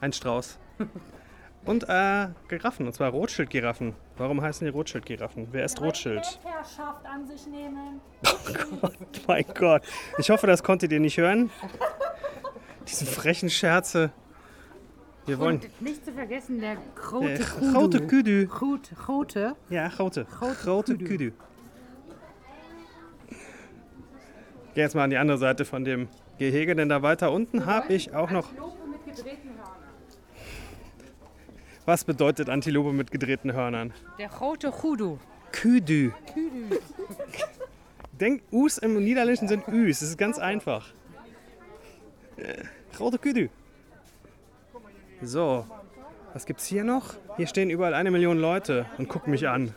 Ein 0.00 0.12
Strauß. 0.12 0.58
Und 1.66 1.84
äh, 1.88 2.28
Giraffen, 2.48 2.86
und 2.86 2.92
zwar 2.94 3.10
Rothschild-Giraffen. 3.10 3.94
Warum 4.16 4.40
heißen 4.40 4.64
die 4.64 4.70
Rothschild-Giraffen? 4.70 5.48
Wer 5.52 5.64
ist 5.66 5.80
Rothschild? 5.80 6.24
Weltherrschaft 6.42 7.06
an 7.06 7.26
sich 7.26 7.46
nehmen. 7.46 8.00
Mein 9.26 9.44
Gott. 9.54 9.82
Ich 10.18 10.30
hoffe, 10.30 10.46
das 10.46 10.62
konntet 10.62 10.90
ihr 10.90 11.00
nicht 11.00 11.18
hören. 11.18 11.50
Diese 12.88 13.04
frechen 13.04 13.50
Scherze. 13.50 14.10
Wir 15.26 15.38
wollen. 15.38 15.56
Und 15.60 15.82
nicht 15.82 16.04
zu 16.04 16.12
vergessen 16.12 16.60
der 16.60 16.78
rote 17.12 17.34
Äh, 17.34 17.38
Kudu. 17.38 17.72
grote 17.72 18.06
Kudu. 18.06 18.48
Rote, 18.60 18.96
rote. 19.06 19.56
Ja, 19.68 19.88
grote. 19.88 20.24
Grote 20.24 20.54
Grote 20.64 20.92
Kudu. 20.96 21.04
Kudu. 21.10 21.30
Geh 24.74 24.80
jetzt 24.80 24.94
mal 24.94 25.04
an 25.04 25.10
die 25.10 25.18
andere 25.18 25.36
Seite 25.38 25.64
von 25.64 25.84
dem 25.84 26.08
Gehege, 26.38 26.74
denn 26.74 26.88
da 26.88 27.02
weiter 27.02 27.32
unten 27.32 27.66
habe 27.66 27.92
ich 27.92 28.14
auch 28.14 28.30
noch. 28.30 28.50
Mit 28.52 29.04
gedrehten 29.04 29.50
Hörnern. 29.50 29.79
Was 31.90 32.04
bedeutet 32.04 32.48
Antilope 32.48 32.92
mit 32.92 33.10
gedrehten 33.10 33.52
Hörnern? 33.52 33.92
Der 34.16 34.32
rote 34.32 34.70
Kudu. 34.70 35.18
Kudu. 35.52 36.12
Denk, 38.12 38.44
Us 38.52 38.78
im 38.78 39.02
Niederländischen 39.02 39.48
sind 39.48 39.66
Üs. 39.66 39.98
Das 39.98 40.10
ist 40.10 40.16
ganz 40.16 40.38
einfach. 40.38 40.86
Äh, 42.36 42.62
Rote 42.96 43.18
Kudu. 43.18 43.48
So, 45.20 45.66
was 46.32 46.46
gibt's 46.46 46.64
hier 46.66 46.84
noch? 46.84 47.14
Hier 47.36 47.48
stehen 47.48 47.70
überall 47.70 47.94
eine 47.94 48.12
Million 48.12 48.38
Leute 48.38 48.86
und 48.96 49.08
gucken 49.08 49.32
mich 49.32 49.48
an. 49.48 49.74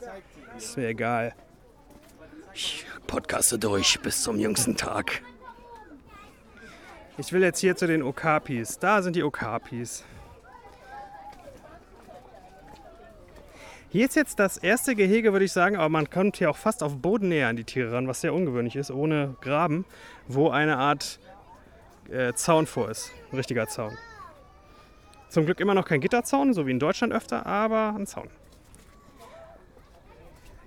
Ist 0.55 0.77
mir 0.77 0.89
egal. 0.89 1.33
Ich 2.53 2.85
podcaste 3.07 3.57
durch 3.57 3.99
bis 4.01 4.21
zum 4.21 4.37
jüngsten 4.37 4.77
Tag. 4.77 5.23
Ich 7.17 7.33
will 7.33 7.41
jetzt 7.41 7.57
hier 7.57 7.75
zu 7.75 7.87
den 7.87 8.03
Okapis. 8.03 8.77
Da 8.77 9.01
sind 9.01 9.15
die 9.15 9.23
Okapis. 9.23 10.05
Hier 13.93 14.05
ist 14.05 14.15
jetzt 14.15 14.39
das 14.39 14.57
erste 14.57 14.95
Gehege, 14.95 15.33
würde 15.33 15.45
ich 15.45 15.51
sagen, 15.51 15.75
aber 15.75 15.87
man 15.87 16.09
kommt 16.09 16.37
hier 16.37 16.49
auch 16.49 16.57
fast 16.57 16.81
auf 16.81 16.97
Bodennähe 16.97 17.45
an 17.45 17.55
die 17.55 17.63
Tiere 17.63 17.91
ran, 17.91 18.07
was 18.07 18.21
sehr 18.21 18.33
ungewöhnlich 18.33 18.75
ist, 18.75 18.89
ohne 18.89 19.35
Graben, 19.39 19.85
wo 20.27 20.49
eine 20.49 20.79
Art 20.79 21.19
äh, 22.09 22.33
Zaun 22.33 22.65
vor 22.65 22.89
ist. 22.89 23.11
Ein 23.31 23.35
richtiger 23.35 23.67
Zaun. 23.67 23.95
Zum 25.29 25.45
Glück 25.45 25.59
immer 25.59 25.75
noch 25.75 25.85
kein 25.85 26.01
Gitterzaun, 26.01 26.55
so 26.55 26.65
wie 26.65 26.71
in 26.71 26.79
Deutschland 26.79 27.13
öfter, 27.13 27.45
aber 27.45 27.93
ein 27.95 28.07
Zaun. 28.07 28.29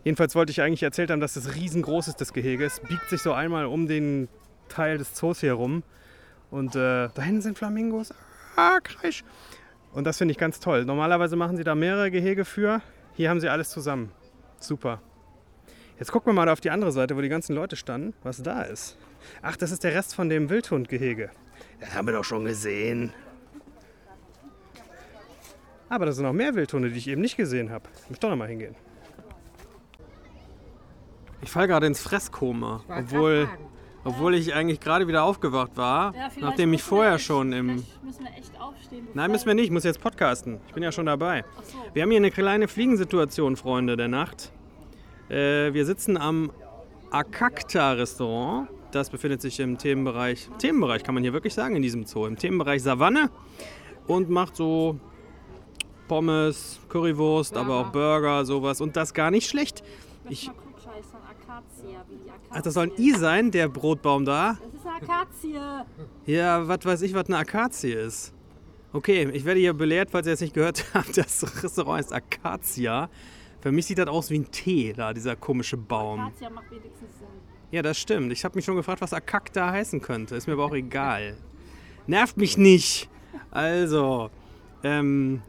Jedenfalls 0.05 0.37
wollte 0.37 0.53
ich 0.53 0.63
eigentlich 0.63 0.85
erzählt 0.85 1.11
haben, 1.11 1.19
dass 1.19 1.35
das 1.35 1.57
riesengroß 1.57 2.07
ist, 2.07 2.21
das 2.21 2.33
Gehege. 2.33 2.65
Es 2.65 2.79
biegt 2.79 3.11
sich 3.11 3.23
so 3.23 3.33
einmal 3.33 3.67
um 3.67 3.89
den 3.89 4.29
Teil 4.69 4.99
des 4.99 5.15
Zoos 5.15 5.41
hier 5.41 5.55
rum. 5.55 5.83
Und 6.53 6.77
äh, 6.77 7.09
da 7.13 7.23
hinten 7.23 7.43
sind 7.43 7.59
Flamingos. 7.59 8.15
Ah, 8.55 8.79
Kreisch. 8.79 9.25
Und 9.93 10.05
das 10.05 10.19
finde 10.19 10.31
ich 10.31 10.39
ganz 10.39 10.61
toll. 10.61 10.85
Normalerweise 10.85 11.35
machen 11.35 11.57
sie 11.57 11.65
da 11.65 11.75
mehrere 11.75 12.13
Gehege 12.13 12.45
für. 12.45 12.83
Hier 13.17 13.31
haben 13.31 13.41
sie 13.41 13.49
alles 13.49 13.71
zusammen. 13.71 14.13
Super. 14.61 15.01
Jetzt 15.99 16.13
gucken 16.13 16.29
wir 16.29 16.35
mal 16.35 16.49
auf 16.51 16.61
die 16.61 16.71
andere 16.71 16.93
Seite, 16.93 17.17
wo 17.17 17.23
die 17.23 17.31
ganzen 17.31 17.55
Leute 17.55 17.75
standen, 17.77 18.13
was 18.23 18.43
da 18.43 18.63
ist. 18.63 18.99
Ach, 19.41 19.57
das 19.57 19.71
ist 19.71 19.83
der 19.85 19.95
Rest 19.95 20.15
von 20.15 20.29
dem 20.29 20.51
Wildhundgehege. 20.51 21.31
Das 21.81 21.95
haben 21.95 22.07
wir 22.07 22.13
doch 22.13 22.25
schon 22.25 22.45
gesehen. 22.45 23.13
Aber 25.89 26.05
da 26.05 26.13
sind 26.13 26.25
noch 26.25 26.35
mehr 26.35 26.55
Wildhunde, 26.55 26.91
die 26.91 26.99
ich 26.99 27.09
eben 27.09 27.23
nicht 27.23 27.37
gesehen 27.37 27.71
habe. 27.71 27.89
Muss 28.11 28.19
doch 28.19 28.29
noch 28.29 28.37
mal 28.37 28.49
hingehen. 28.49 28.75
Ich 31.41 31.51
falle 31.51 31.69
gerade 31.69 31.87
ins 31.87 32.03
Fresskoma, 32.03 32.85
obwohl, 32.89 33.49
obwohl 34.07 34.35
ich 34.35 34.55
eigentlich 34.55 34.81
gerade 34.81 35.09
wieder 35.09 35.25
aufgewacht 35.25 35.73
war, 35.77 36.15
nachdem 36.41 36.73
ich 36.73 36.83
vorher 36.83 37.19
schon 37.19 37.53
im... 37.53 37.67
Müssen 37.67 38.25
wir 38.25 38.31
echt 38.39 38.59
aufstehen. 38.61 39.09
Nein, 39.15 39.31
müssen 39.31 39.47
wir 39.47 39.55
nicht. 39.55 39.67
Ich 39.67 39.71
muss 39.71 39.85
jetzt 39.85 40.01
podcasten. 40.01 40.61
Ich 40.69 40.75
bin 40.75 40.83
ja 40.83 40.93
schon 40.93 41.07
dabei. 41.07 41.45
Wir 41.93 42.03
haben 42.03 42.11
hier 42.11 42.21
eine 42.21 42.31
kleine 42.31 42.69
Fliegensituation, 42.69 43.57
Freunde 43.57 43.97
der 43.97 44.09
Nacht. 44.09 44.53
Äh, 45.29 45.75
wir 45.75 45.85
sitzen 45.85 46.17
am 46.17 46.53
Akakta 47.11 47.93
Restaurant. 47.93 48.69
Das 48.93 49.11
befindet 49.11 49.43
sich 49.43 49.59
im 49.61 49.77
Themenbereich, 49.77 50.49
Themenbereich 50.59 51.03
kann 51.03 51.15
man 51.15 51.25
hier 51.25 51.33
wirklich 51.33 51.55
sagen 51.55 51.77
in 51.77 51.83
diesem 51.83 52.07
Zoo, 52.07 52.27
im 52.27 52.37
Themenbereich 52.37 52.83
Savanne 52.83 53.31
und 54.07 54.31
macht 54.31 54.57
so 54.57 54.99
Pommes, 56.09 56.79
Currywurst, 56.89 57.57
aber 57.57 57.81
auch 57.81 57.91
Burger, 57.91 58.45
sowas 58.45 58.81
und 58.81 58.97
das 58.97 59.13
gar 59.13 59.31
nicht 59.33 59.49
schlecht. 59.49 59.83
Ich, 60.29 60.47
Mal 60.47 60.55
gucken, 60.55 60.75
scheiße, 60.83 61.17
Akazie, 61.29 61.97
wie 62.09 62.17
die 62.17 62.26
Akazie. 62.26 62.26
Ach, 62.51 62.63
das 62.63 62.75
soll 62.75 62.87
ein 62.87 62.93
I 62.99 63.13
sein, 63.13 63.51
der 63.51 63.69
Brotbaum 63.69 64.25
da. 64.25 64.59
Das 64.61 64.75
ist 64.75 64.87
eine 64.87 64.97
Akazie. 64.97 65.59
Ja, 66.27 66.69
was 66.69 66.85
weiß 66.85 67.03
ich, 67.03 67.15
was 67.15 67.27
eine 67.27 67.39
Akazie 67.39 67.93
ist. 67.93 68.35
Okay, 68.93 69.29
ich 69.33 69.45
werde 69.45 69.61
hier 69.61 69.75
belehrt, 69.75 70.11
falls 70.11 70.27
ihr 70.27 70.33
es 70.33 70.41
nicht 70.41 70.55
gehört 70.55 70.85
habt, 70.95 71.17
das 71.17 71.63
Restaurant 71.63 71.99
heißt 71.99 72.13
Akacia. 72.13 73.11
Für 73.61 73.73
mich 73.73 73.87
sieht 73.87 73.99
das 73.99 74.09
aus 74.09 74.31
wie 74.31 74.39
ein 74.39 74.51
Tee, 74.51 74.93
da, 74.93 75.13
dieser 75.13 75.37
komische 75.37 75.77
Baum. 75.77 76.21
Akazie 76.21 76.51
macht 76.51 76.71
wenigstens 76.71 77.19
Sinn. 77.19 77.27
Ja, 77.73 77.83
das 77.83 77.99
stimmt. 77.99 78.33
Ich 78.33 78.45
habe 78.45 78.55
mich 78.55 78.65
schon 78.65 78.77
gefragt, 78.77 79.01
was 79.01 79.13
Akak 79.13 79.53
da 79.53 79.73
heißen 79.73 80.01
könnte. 80.01 80.37
Ist 80.37 80.47
mir 80.47 80.53
aber 80.53 80.65
auch 80.65 80.75
egal. 80.75 81.37
Nervt 82.07 82.37
mich 82.37 82.57
nicht. 82.57 83.09
Also, 83.51 84.31
ähm, 84.85 85.43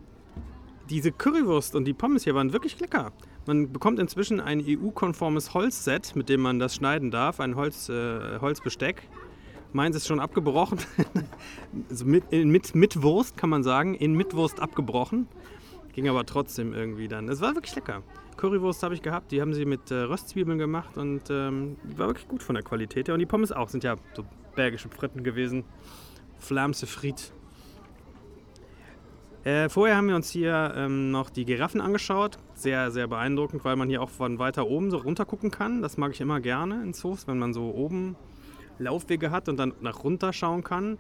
diese 0.90 1.12
Currywurst 1.12 1.76
und 1.76 1.86
die 1.86 1.94
Pommes 1.94 2.24
hier 2.24 2.34
waren 2.34 2.54
wirklich 2.54 2.80
lecker. 2.80 3.12
Man 3.48 3.72
bekommt 3.72 3.98
inzwischen 4.00 4.42
ein 4.42 4.62
EU-konformes 4.66 5.54
Holzset, 5.54 6.16
mit 6.18 6.28
dem 6.28 6.42
man 6.42 6.60
das 6.60 6.76
schneiden 6.76 7.12
darf, 7.12 7.40
ein 7.40 7.56
Holz, 7.56 7.88
äh, 7.88 8.40
Holzbesteck. 8.42 9.04
Meins 9.72 9.96
ist 9.96 10.06
schon 10.06 10.20
abgebrochen. 10.20 10.80
also 11.90 12.06
mit, 12.06 12.26
in, 12.30 12.50
mit, 12.50 12.76
mit 12.76 13.02
Wurst 13.02 13.38
kann 13.38 13.50
man 13.50 13.64
sagen, 13.64 13.96
in 13.96 14.14
Mitwurst 14.14 14.60
abgebrochen. 14.60 15.28
Ging 15.94 16.10
aber 16.10 16.26
trotzdem 16.26 16.74
irgendwie 16.74 17.08
dann. 17.08 17.30
Es 17.30 17.40
war 17.40 17.56
wirklich 17.56 17.74
lecker. 17.76 18.04
Currywurst 18.36 18.84
habe 18.84 18.94
ich 18.94 19.02
gehabt, 19.02 19.32
die 19.32 19.42
haben 19.42 19.54
sie 19.54 19.66
mit 19.66 19.92
äh, 19.92 19.96
Röstzwiebeln 19.96 20.60
gemacht 20.60 20.98
und 20.98 21.24
ähm, 21.30 21.78
war 21.96 22.08
wirklich 22.08 22.28
gut 22.28 22.44
von 22.44 22.54
der 22.56 22.64
Qualität 22.64 23.08
her. 23.08 23.14
Und 23.14 23.20
die 23.20 23.26
Pommes 23.26 23.52
auch, 23.52 23.70
sind 23.70 23.84
ja 23.84 23.96
so 24.14 24.26
bergische 24.56 24.90
Fritten 24.90 25.24
gewesen. 25.24 25.64
Flamse 26.38 26.86
Fried. 26.86 27.32
Äh, 29.48 29.70
vorher 29.70 29.96
haben 29.96 30.10
wir 30.10 30.18
uns 30.18 30.30
hier 30.30 30.74
ähm, 30.76 31.10
noch 31.10 31.30
die 31.30 31.46
Giraffen 31.46 31.80
angeschaut. 31.80 32.38
Sehr, 32.54 32.92
sehr 32.92 33.08
beeindruckend, 33.08 33.64
weil 33.64 33.78
man 33.78 33.88
hier 33.88 34.02
auch 34.02 34.10
von 34.10 34.40
weiter 34.40 34.68
oben 34.68 34.92
so 34.92 34.98
runter 34.98 35.24
gucken 35.24 35.52
kann. 35.52 35.82
Das 35.82 35.96
mag 35.96 36.12
ich 36.12 36.20
immer 36.20 36.42
gerne 36.42 36.84
in 36.84 36.94
Zoos, 36.94 37.30
wenn 37.30 37.40
man 37.40 37.54
so 37.54 37.74
oben 37.74 38.18
Laufwege 38.78 39.32
hat 39.32 39.48
und 39.48 39.56
dann 39.56 39.72
nach 39.80 40.04
runter 40.04 40.34
schauen 40.34 40.66
kann. 40.66 40.98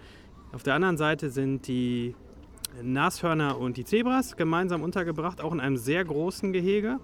Auf 0.54 0.64
der 0.64 0.76
anderen 0.76 0.96
Seite 0.96 1.30
sind 1.30 1.68
die 1.68 2.16
Nashörner 2.82 3.58
und 3.60 3.76
die 3.76 3.84
Zebras 3.84 4.38
gemeinsam 4.38 4.82
untergebracht, 4.82 5.42
auch 5.42 5.52
in 5.52 5.60
einem 5.60 5.76
sehr 5.76 6.06
großen 6.06 6.54
Gehege. 6.54 7.02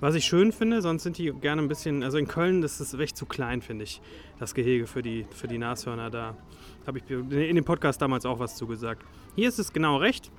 Was 0.00 0.14
ich 0.14 0.24
schön 0.24 0.52
finde, 0.52 0.80
sonst 0.80 1.02
sind 1.02 1.18
die 1.18 1.30
gerne 1.32 1.60
ein 1.60 1.68
bisschen, 1.68 2.02
also 2.02 2.16
in 2.16 2.28
Köln 2.28 2.62
das 2.62 2.80
ist 2.80 2.94
echt 2.94 3.18
zu 3.18 3.26
klein, 3.26 3.60
finde 3.60 3.84
ich, 3.84 4.00
das 4.38 4.54
Gehege 4.54 4.86
für 4.86 5.02
die, 5.02 5.26
für 5.34 5.48
die 5.48 5.58
Nashörner 5.58 6.08
da. 6.08 6.34
Habe 6.86 7.00
ich 7.00 7.10
in 7.10 7.56
dem 7.56 7.64
Podcast 7.66 8.00
damals 8.00 8.24
auch 8.24 8.38
was 8.38 8.56
zugesagt. 8.56 9.04
Hier 9.36 9.50
ist 9.50 9.58
es 9.58 9.70
genau 9.70 9.98
recht. 9.98 10.32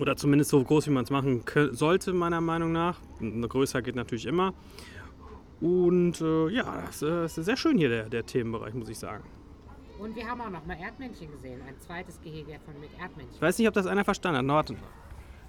Oder 0.00 0.16
zumindest 0.16 0.50
so 0.50 0.62
groß, 0.62 0.86
wie 0.86 0.90
man 0.90 1.04
es 1.04 1.10
machen 1.10 1.44
sollte, 1.72 2.12
meiner 2.14 2.40
Meinung 2.40 2.72
nach. 2.72 2.98
Eine 3.20 3.46
größer 3.46 3.82
geht 3.82 3.96
natürlich 3.96 4.24
immer. 4.24 4.54
Und 5.60 6.20
äh, 6.22 6.48
ja, 6.48 6.82
das 6.86 7.02
äh, 7.02 7.26
ist 7.26 7.34
sehr 7.34 7.56
schön 7.56 7.76
hier, 7.76 7.90
der, 7.90 8.08
der 8.08 8.24
Themenbereich, 8.24 8.72
muss 8.72 8.88
ich 8.88 8.98
sagen. 8.98 9.24
Und 9.98 10.16
wir 10.16 10.26
haben 10.26 10.40
auch 10.40 10.48
noch 10.48 10.64
mal 10.64 10.78
Erdmännchen 10.80 11.30
gesehen. 11.30 11.60
Ein 11.68 11.78
zweites 11.78 12.18
Gehege 12.22 12.58
von 12.64 12.80
mit 12.80 12.90
Erdmännchen. 12.98 13.34
Ich 13.34 13.42
weiß 13.42 13.58
nicht, 13.58 13.68
ob 13.68 13.74
das 13.74 13.86
einer 13.86 14.04
verstanden 14.04 14.38
hat. 14.38 14.46
Norton. 14.46 14.78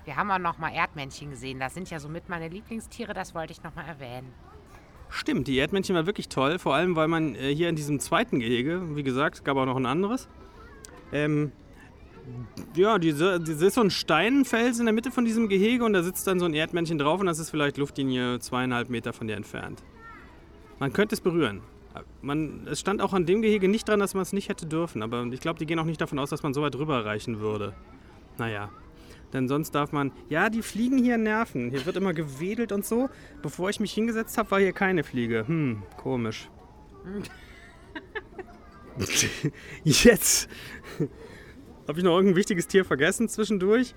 Wir 0.04 0.18
haben 0.18 0.30
auch 0.32 0.40
noch 0.40 0.58
mal 0.58 0.74
Erdmännchen 0.74 1.30
gesehen. 1.30 1.60
Das 1.62 1.74
sind 1.74 1.90
ja 1.90 2.02
somit 2.02 2.28
meine 2.28 2.50
Lieblingstiere. 2.50 3.14
Das 3.14 3.34
wollte 3.34 3.54
ich 3.54 3.64
noch 3.64 3.74
mal 3.76 3.86
erwähnen. 3.86 4.34
Stimmt, 5.08 5.48
die 5.48 5.58
Erdmännchen 5.58 5.96
war 5.96 6.06
wirklich 6.06 6.28
toll, 6.28 6.60
vor 6.60 6.74
allem 6.74 6.96
weil 6.98 7.08
man 7.08 7.36
äh, 7.36 7.54
hier 7.54 7.70
in 7.70 7.76
diesem 7.76 8.00
zweiten 8.00 8.40
Gehege, 8.40 8.96
wie 8.96 9.04
gesagt, 9.04 9.36
es 9.36 9.44
gab 9.44 9.58
auch 9.58 9.66
noch 9.66 9.76
ein 9.76 9.86
anderes, 9.86 10.28
ähm, 11.12 11.52
ja, 12.76 12.98
diese 13.00 13.36
ist 13.36 13.74
so 13.76 13.82
ein 13.82 13.90
Steinfels 13.90 14.80
in 14.80 14.86
der 14.86 14.94
Mitte 14.94 15.12
von 15.12 15.26
diesem 15.26 15.50
Gehege 15.50 15.84
und 15.84 15.94
da 15.94 16.04
sitzt 16.04 16.28
dann 16.28 16.40
so 16.40 16.46
ein 16.46 16.54
Erdmännchen 16.54 16.98
drauf 16.98 17.20
und 17.20 17.26
das 17.26 17.40
ist 17.40 17.50
vielleicht 17.50 17.78
Luftlinie 17.78 18.40
zweieinhalb 18.40 18.90
Meter 18.90 19.14
von 19.14 19.28
dir 19.28 19.36
entfernt. 19.36 19.84
Man 20.80 20.94
könnte 20.94 21.16
es 21.16 21.22
berühren. 21.22 21.62
Man, 22.22 22.68
es 22.68 22.80
stand 22.80 23.02
auch 23.02 23.14
an 23.14 23.26
dem 23.26 23.42
Gehege 23.42 23.68
nicht 23.68 23.90
dran, 23.90 24.00
dass 24.00 24.14
man 24.14 24.24
es 24.24 24.32
nicht 24.32 24.48
hätte 24.48 24.66
dürfen, 24.66 25.04
aber 25.04 25.26
ich 25.26 25.42
glaube, 25.42 25.60
die 25.60 25.66
gehen 25.66 25.78
auch 25.78 25.86
nicht 25.86 26.00
davon 26.00 26.20
aus, 26.20 26.30
dass 26.30 26.42
man 26.42 26.54
so 26.54 26.62
weit 26.62 26.76
rüberreichen 26.76 27.42
würde. 27.42 27.74
Naja, 28.38 28.70
denn 29.34 29.48
sonst 29.48 29.72
darf 29.72 29.92
man. 29.92 30.12
Ja, 30.30 30.50
die 30.50 30.62
Fliegen 30.62 30.98
hier 30.98 31.18
nerven. 31.18 31.70
Hier 31.70 31.86
wird 31.86 31.96
immer 31.96 32.14
gewedelt 32.14 32.72
und 32.72 32.86
so. 32.86 33.10
Bevor 33.42 33.70
ich 33.70 33.80
mich 33.80 33.94
hingesetzt 33.94 34.38
habe, 34.38 34.52
war 34.52 34.60
hier 34.60 34.74
keine 34.74 35.04
Fliege. 35.04 35.46
Hm, 35.48 35.84
komisch. 35.98 36.50
Jetzt 39.84 40.50
habe 41.92 42.00
ich 42.00 42.06
noch 42.06 42.16
irgendein 42.16 42.38
wichtiges 42.38 42.68
Tier 42.68 42.86
vergessen 42.86 43.28
zwischendurch. 43.28 43.94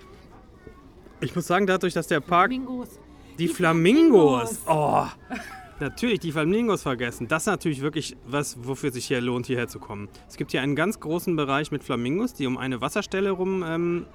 Ich 1.21 1.37
muss 1.37 1.47
sagen, 1.47 1.65
dadurch, 1.65 1.95
dass 1.95 2.09
der 2.09 2.19
Park. 2.19 2.51
Flamingos. 2.51 2.89
Die, 3.39 3.47
Flamingos. 3.47 4.61
Oh, 4.67 5.05
natürlich, 5.79 6.19
die 6.19 6.33
Flamingos 6.33 6.83
vergessen. 6.83 7.29
Das 7.29 7.45
ist 7.45 7.47
natürlich 7.47 7.83
wirklich 7.83 8.17
was, 8.27 8.59
wofür 8.67 8.91
sich 8.91 9.07
hier 9.07 9.21
lohnt, 9.21 9.47
hierher 9.47 9.69
zu 9.69 9.79
kommen. 9.79 10.09
Es 10.29 10.37
gibt 10.37 10.51
hier 10.51 10.61
einen 10.61 10.75
ganz 10.75 10.99
großen 10.99 11.37
Bereich 11.37 11.71
mit 11.71 11.85
Flamingos, 11.85 12.35
die 12.35 12.49
um 12.49 12.59
eine 12.59 12.81
Wasserstelle 12.81 13.31
rum 13.31 13.65
ähm, 13.65 14.07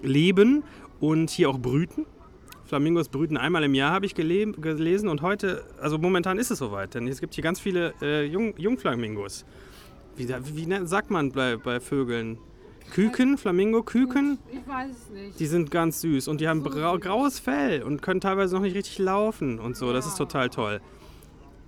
leben 0.00 0.64
und 0.98 1.28
hier 1.28 1.50
auch 1.50 1.58
brüten. 1.58 2.06
Flamingos 2.64 3.10
brüten 3.10 3.36
einmal 3.36 3.64
im 3.64 3.74
Jahr, 3.74 3.92
habe 3.92 4.06
ich 4.06 4.14
gele 4.14 4.52
gelesen. 4.52 5.10
Und 5.10 5.20
heute, 5.20 5.66
also 5.78 5.98
momentan 5.98 6.38
ist 6.38 6.50
es 6.50 6.58
soweit, 6.58 6.94
denn 6.94 7.06
es 7.06 7.20
gibt 7.20 7.34
hier 7.34 7.44
ganz 7.44 7.60
viele 7.60 7.92
äh, 8.00 8.24
Jung 8.24 8.54
Jungflamingos. 8.56 9.44
Wie, 10.16 10.26
wie 10.26 10.86
sagt 10.86 11.10
man 11.10 11.32
bei, 11.32 11.58
bei 11.58 11.80
Vögeln? 11.80 12.38
Küken, 12.90 13.38
Flamingo-Küken? 13.38 14.38
Ich 14.50 14.68
weiß 14.68 14.90
es 14.90 15.10
nicht. 15.10 15.40
Die 15.40 15.46
sind 15.46 15.70
ganz 15.70 16.00
süß 16.00 16.28
und 16.28 16.40
die 16.40 16.48
haben 16.48 16.62
graues 16.62 17.38
Fell 17.38 17.82
und 17.82 18.02
können 18.02 18.20
teilweise 18.20 18.54
noch 18.54 18.62
nicht 18.62 18.74
richtig 18.74 18.98
laufen 18.98 19.58
und 19.58 19.76
so. 19.76 19.92
Das 19.92 20.06
ist 20.06 20.16
total 20.16 20.50
toll. 20.50 20.80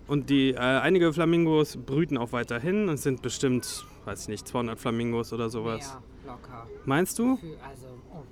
Und 0.06 0.30
die, 0.30 0.50
äh, 0.50 0.58
einige 0.58 1.12
Flamingos 1.12 1.76
brüten 1.76 2.18
auch 2.18 2.32
weiterhin 2.32 2.88
und 2.88 2.98
sind 2.98 3.22
bestimmt, 3.22 3.86
weiß 4.04 4.22
ich 4.22 4.28
nicht, 4.28 4.48
200 4.48 4.78
Flamingos 4.78 5.32
oder 5.32 5.48
sowas. 5.48 5.98
Mehr, 6.24 6.34
locker. 6.34 6.66
Meinst 6.84 7.18
du? 7.18 7.36
Für, 7.36 7.46
also, 7.66 7.86
oh. 8.12 8.22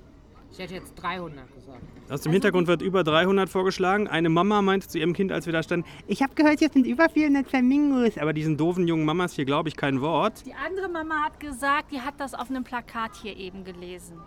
Ich 0.52 0.58
hätte 0.58 0.74
jetzt 0.74 0.94
300 0.96 1.54
gesagt. 1.54 1.80
Aus 2.08 2.22
dem 2.22 2.32
Hintergrund 2.32 2.66
wird 2.66 2.82
über 2.82 3.04
300 3.04 3.48
vorgeschlagen. 3.48 4.08
Eine 4.08 4.28
Mama 4.28 4.62
meinte 4.62 4.88
zu 4.88 4.98
ihrem 4.98 5.12
Kind, 5.12 5.30
als 5.30 5.46
wir 5.46 5.52
da 5.52 5.62
standen, 5.62 5.86
ich 6.08 6.22
habe 6.22 6.34
gehört, 6.34 6.60
jetzt 6.60 6.74
sind 6.74 6.86
über 6.86 7.08
400 7.08 7.46
Flamingos. 7.46 8.18
Aber 8.18 8.32
diesen 8.32 8.56
doofen 8.56 8.88
jungen 8.88 9.04
Mamas 9.04 9.34
hier 9.34 9.44
glaube 9.44 9.68
ich 9.68 9.76
kein 9.76 10.00
Wort. 10.00 10.44
Die 10.44 10.54
andere 10.54 10.88
Mama 10.88 11.22
hat 11.24 11.38
gesagt, 11.38 11.92
die 11.92 12.00
hat 12.00 12.14
das 12.18 12.34
auf 12.34 12.50
einem 12.50 12.64
Plakat 12.64 13.12
hier 13.22 13.36
eben 13.36 13.64
gelesen. 13.64 14.18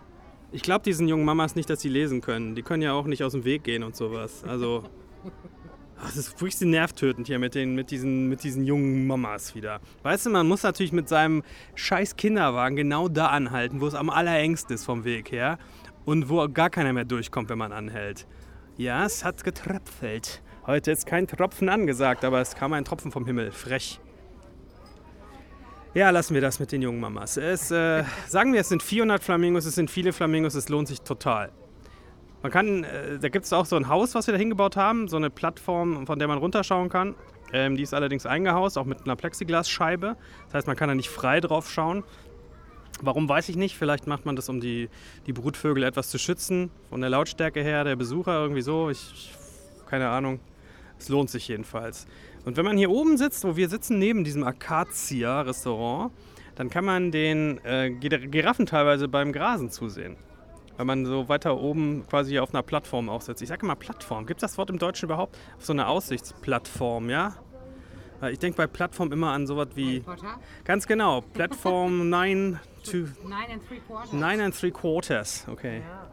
Ich 0.50 0.62
glaube 0.62 0.82
diesen 0.84 1.08
jungen 1.08 1.24
Mamas 1.24 1.56
nicht, 1.56 1.68
dass 1.68 1.80
sie 1.80 1.88
lesen 1.88 2.20
können. 2.20 2.54
Die 2.54 2.62
können 2.62 2.82
ja 2.82 2.94
auch 2.94 3.06
nicht 3.06 3.22
aus 3.22 3.32
dem 3.32 3.44
Weg 3.44 3.64
gehen 3.64 3.82
und 3.82 3.94
sowas. 3.94 4.44
Also, 4.44 4.84
Ach, 5.96 6.06
das 6.06 6.16
ist 6.16 6.40
wirklich 6.40 6.60
nervtötend 6.60 7.28
hier 7.28 7.38
mit, 7.38 7.54
den, 7.54 7.74
mit, 7.74 7.90
diesen, 7.90 8.28
mit 8.28 8.42
diesen 8.42 8.64
jungen 8.64 9.06
Mamas 9.06 9.54
wieder. 9.54 9.80
Weißt 10.02 10.26
du, 10.26 10.30
man 10.30 10.46
muss 10.46 10.62
natürlich 10.62 10.92
mit 10.92 11.08
seinem 11.08 11.42
scheiß 11.76 12.16
Kinderwagen 12.16 12.76
genau 12.76 13.08
da 13.08 13.28
anhalten, 13.28 13.80
wo 13.80 13.86
es 13.86 13.94
am 13.94 14.10
allerengsten 14.10 14.74
ist 14.74 14.84
vom 14.84 15.04
Weg 15.04 15.30
her 15.30 15.58
und 16.04 16.28
wo 16.28 16.48
gar 16.48 16.70
keiner 16.70 16.92
mehr 16.92 17.04
durchkommt, 17.04 17.48
wenn 17.48 17.58
man 17.58 17.72
anhält. 17.72 18.26
Ja, 18.76 19.04
es 19.04 19.24
hat 19.24 19.44
getröpfelt. 19.44 20.42
Heute 20.66 20.90
ist 20.90 21.06
kein 21.06 21.26
Tropfen 21.26 21.68
angesagt, 21.68 22.24
aber 22.24 22.40
es 22.40 22.54
kam 22.54 22.72
ein 22.72 22.84
Tropfen 22.84 23.12
vom 23.12 23.26
Himmel. 23.26 23.52
Frech. 23.52 24.00
Ja, 25.94 26.10
lassen 26.10 26.34
wir 26.34 26.40
das 26.40 26.58
mit 26.58 26.72
den 26.72 26.82
jungen 26.82 26.98
Mamas. 26.98 27.36
Es, 27.36 27.70
äh, 27.70 28.02
sagen 28.26 28.52
wir, 28.52 28.60
es 28.60 28.68
sind 28.68 28.82
400 28.82 29.22
Flamingos, 29.22 29.64
es 29.64 29.76
sind 29.76 29.90
viele 29.90 30.12
Flamingos, 30.12 30.54
es 30.54 30.68
lohnt 30.68 30.88
sich 30.88 31.02
total. 31.02 31.52
Man 32.42 32.50
kann, 32.50 32.82
äh, 32.82 33.18
da 33.20 33.28
gibt 33.28 33.44
es 33.44 33.52
auch 33.52 33.64
so 33.64 33.76
ein 33.76 33.88
Haus, 33.88 34.14
was 34.14 34.26
wir 34.26 34.32
da 34.32 34.38
hingebaut 34.38 34.76
haben, 34.76 35.06
so 35.06 35.16
eine 35.16 35.30
Plattform, 35.30 36.06
von 36.06 36.18
der 36.18 36.26
man 36.26 36.38
runterschauen 36.38 36.88
kann. 36.88 37.14
Ähm, 37.52 37.76
die 37.76 37.84
ist 37.84 37.94
allerdings 37.94 38.26
eingehaust, 38.26 38.76
auch 38.76 38.84
mit 38.84 39.04
einer 39.04 39.14
Plexiglasscheibe. 39.14 40.16
Das 40.46 40.54
heißt, 40.54 40.66
man 40.66 40.76
kann 40.76 40.88
da 40.88 40.96
nicht 40.96 41.08
frei 41.08 41.40
drauf 41.40 41.70
schauen. 41.70 42.02
Warum 43.04 43.28
weiß 43.28 43.48
ich 43.48 43.56
nicht. 43.56 43.76
Vielleicht 43.76 44.06
macht 44.06 44.24
man 44.24 44.36
das, 44.36 44.48
um 44.48 44.60
die, 44.60 44.88
die 45.26 45.32
Brutvögel 45.32 45.84
etwas 45.84 46.08
zu 46.10 46.18
schützen. 46.18 46.70
Von 46.88 47.00
der 47.00 47.10
Lautstärke 47.10 47.62
her, 47.62 47.84
der 47.84 47.96
Besucher 47.96 48.40
irgendwie 48.40 48.62
so. 48.62 48.90
Ich, 48.90 49.32
keine 49.86 50.08
Ahnung. 50.08 50.40
Es 50.98 51.08
lohnt 51.08 51.28
sich 51.28 51.48
jedenfalls. 51.48 52.06
Und 52.44 52.56
wenn 52.56 52.64
man 52.64 52.76
hier 52.76 52.90
oben 52.90 53.16
sitzt, 53.16 53.44
wo 53.44 53.56
wir 53.56 53.68
sitzen, 53.68 53.98
neben 53.98 54.24
diesem 54.24 54.44
Acacia-Restaurant, 54.44 56.12
dann 56.54 56.70
kann 56.70 56.84
man 56.84 57.10
den 57.10 57.58
äh, 57.64 57.90
Giraffen 57.90 58.66
teilweise 58.66 59.08
beim 59.08 59.32
Grasen 59.32 59.70
zusehen. 59.70 60.16
Wenn 60.76 60.86
man 60.86 61.06
so 61.06 61.28
weiter 61.28 61.60
oben 61.60 62.04
quasi 62.08 62.38
auf 62.38 62.52
einer 62.52 62.62
Plattform 62.62 63.08
auch 63.08 63.20
sitzt. 63.20 63.42
Ich 63.42 63.48
sage 63.48 63.64
immer 63.64 63.76
Plattform. 63.76 64.26
Gibt 64.26 64.42
es 64.42 64.50
das 64.50 64.58
Wort 64.58 64.70
im 64.70 64.78
Deutschen 64.78 65.06
überhaupt? 65.06 65.36
Auf 65.56 65.64
so 65.64 65.72
einer 65.72 65.88
Aussichtsplattform, 65.88 67.10
ja? 67.10 67.36
Ich 68.30 68.38
denke 68.38 68.56
bei 68.56 68.66
Plattform 68.66 69.12
immer 69.12 69.32
an 69.32 69.46
sowas 69.46 69.68
wie. 69.74 70.02
Ganz 70.64 70.86
genau. 70.86 71.20
Plattform 71.20 72.08
9 72.08 72.58
to. 72.84 72.96
9 72.96 73.06
and 73.50 73.62
3 73.68 73.76
quarters. 73.86 74.12
9 74.12 74.40
and 74.40 74.62
3 74.62 74.70
quarters, 74.70 75.46
okay. 75.50 75.78
Ja. 75.80 76.04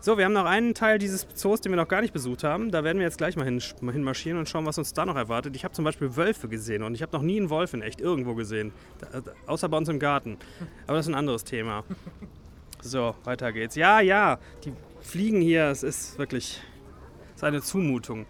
So, 0.00 0.16
wir 0.16 0.24
haben 0.24 0.32
noch 0.32 0.44
einen 0.44 0.74
Teil 0.74 0.98
dieses 0.98 1.26
Zoos, 1.34 1.60
den 1.60 1.72
wir 1.72 1.76
noch 1.76 1.88
gar 1.88 2.00
nicht 2.00 2.12
besucht 2.12 2.44
haben. 2.44 2.70
Da 2.70 2.84
werden 2.84 2.98
wir 2.98 3.04
jetzt 3.04 3.18
gleich 3.18 3.34
mal 3.34 3.44
hin, 3.44 3.60
hinmarschieren 3.60 4.38
und 4.38 4.48
schauen, 4.48 4.64
was 4.64 4.78
uns 4.78 4.92
da 4.92 5.04
noch 5.04 5.16
erwartet. 5.16 5.56
Ich 5.56 5.64
habe 5.64 5.74
zum 5.74 5.84
Beispiel 5.84 6.14
Wölfe 6.16 6.48
gesehen 6.48 6.84
und 6.84 6.94
ich 6.94 7.02
habe 7.02 7.16
noch 7.16 7.22
nie 7.22 7.36
einen 7.36 7.50
Wolf 7.50 7.74
in 7.74 7.82
echt 7.82 8.00
irgendwo 8.00 8.34
gesehen. 8.34 8.72
Da, 9.00 9.22
außer 9.48 9.68
bei 9.68 9.76
uns 9.76 9.88
im 9.88 9.98
Garten. 9.98 10.38
Aber 10.86 10.96
das 10.96 11.06
ist 11.06 11.12
ein 11.12 11.18
anderes 11.18 11.44
Thema. 11.44 11.84
So, 12.80 13.16
weiter 13.24 13.52
geht's. 13.52 13.74
Ja, 13.74 14.00
ja, 14.00 14.38
die 14.64 14.72
fliegen 15.00 15.40
hier. 15.40 15.64
Es 15.64 15.82
ist 15.82 16.16
wirklich 16.16 16.62
es 17.30 17.42
ist 17.42 17.44
eine 17.44 17.60
Zumutung. 17.60 18.24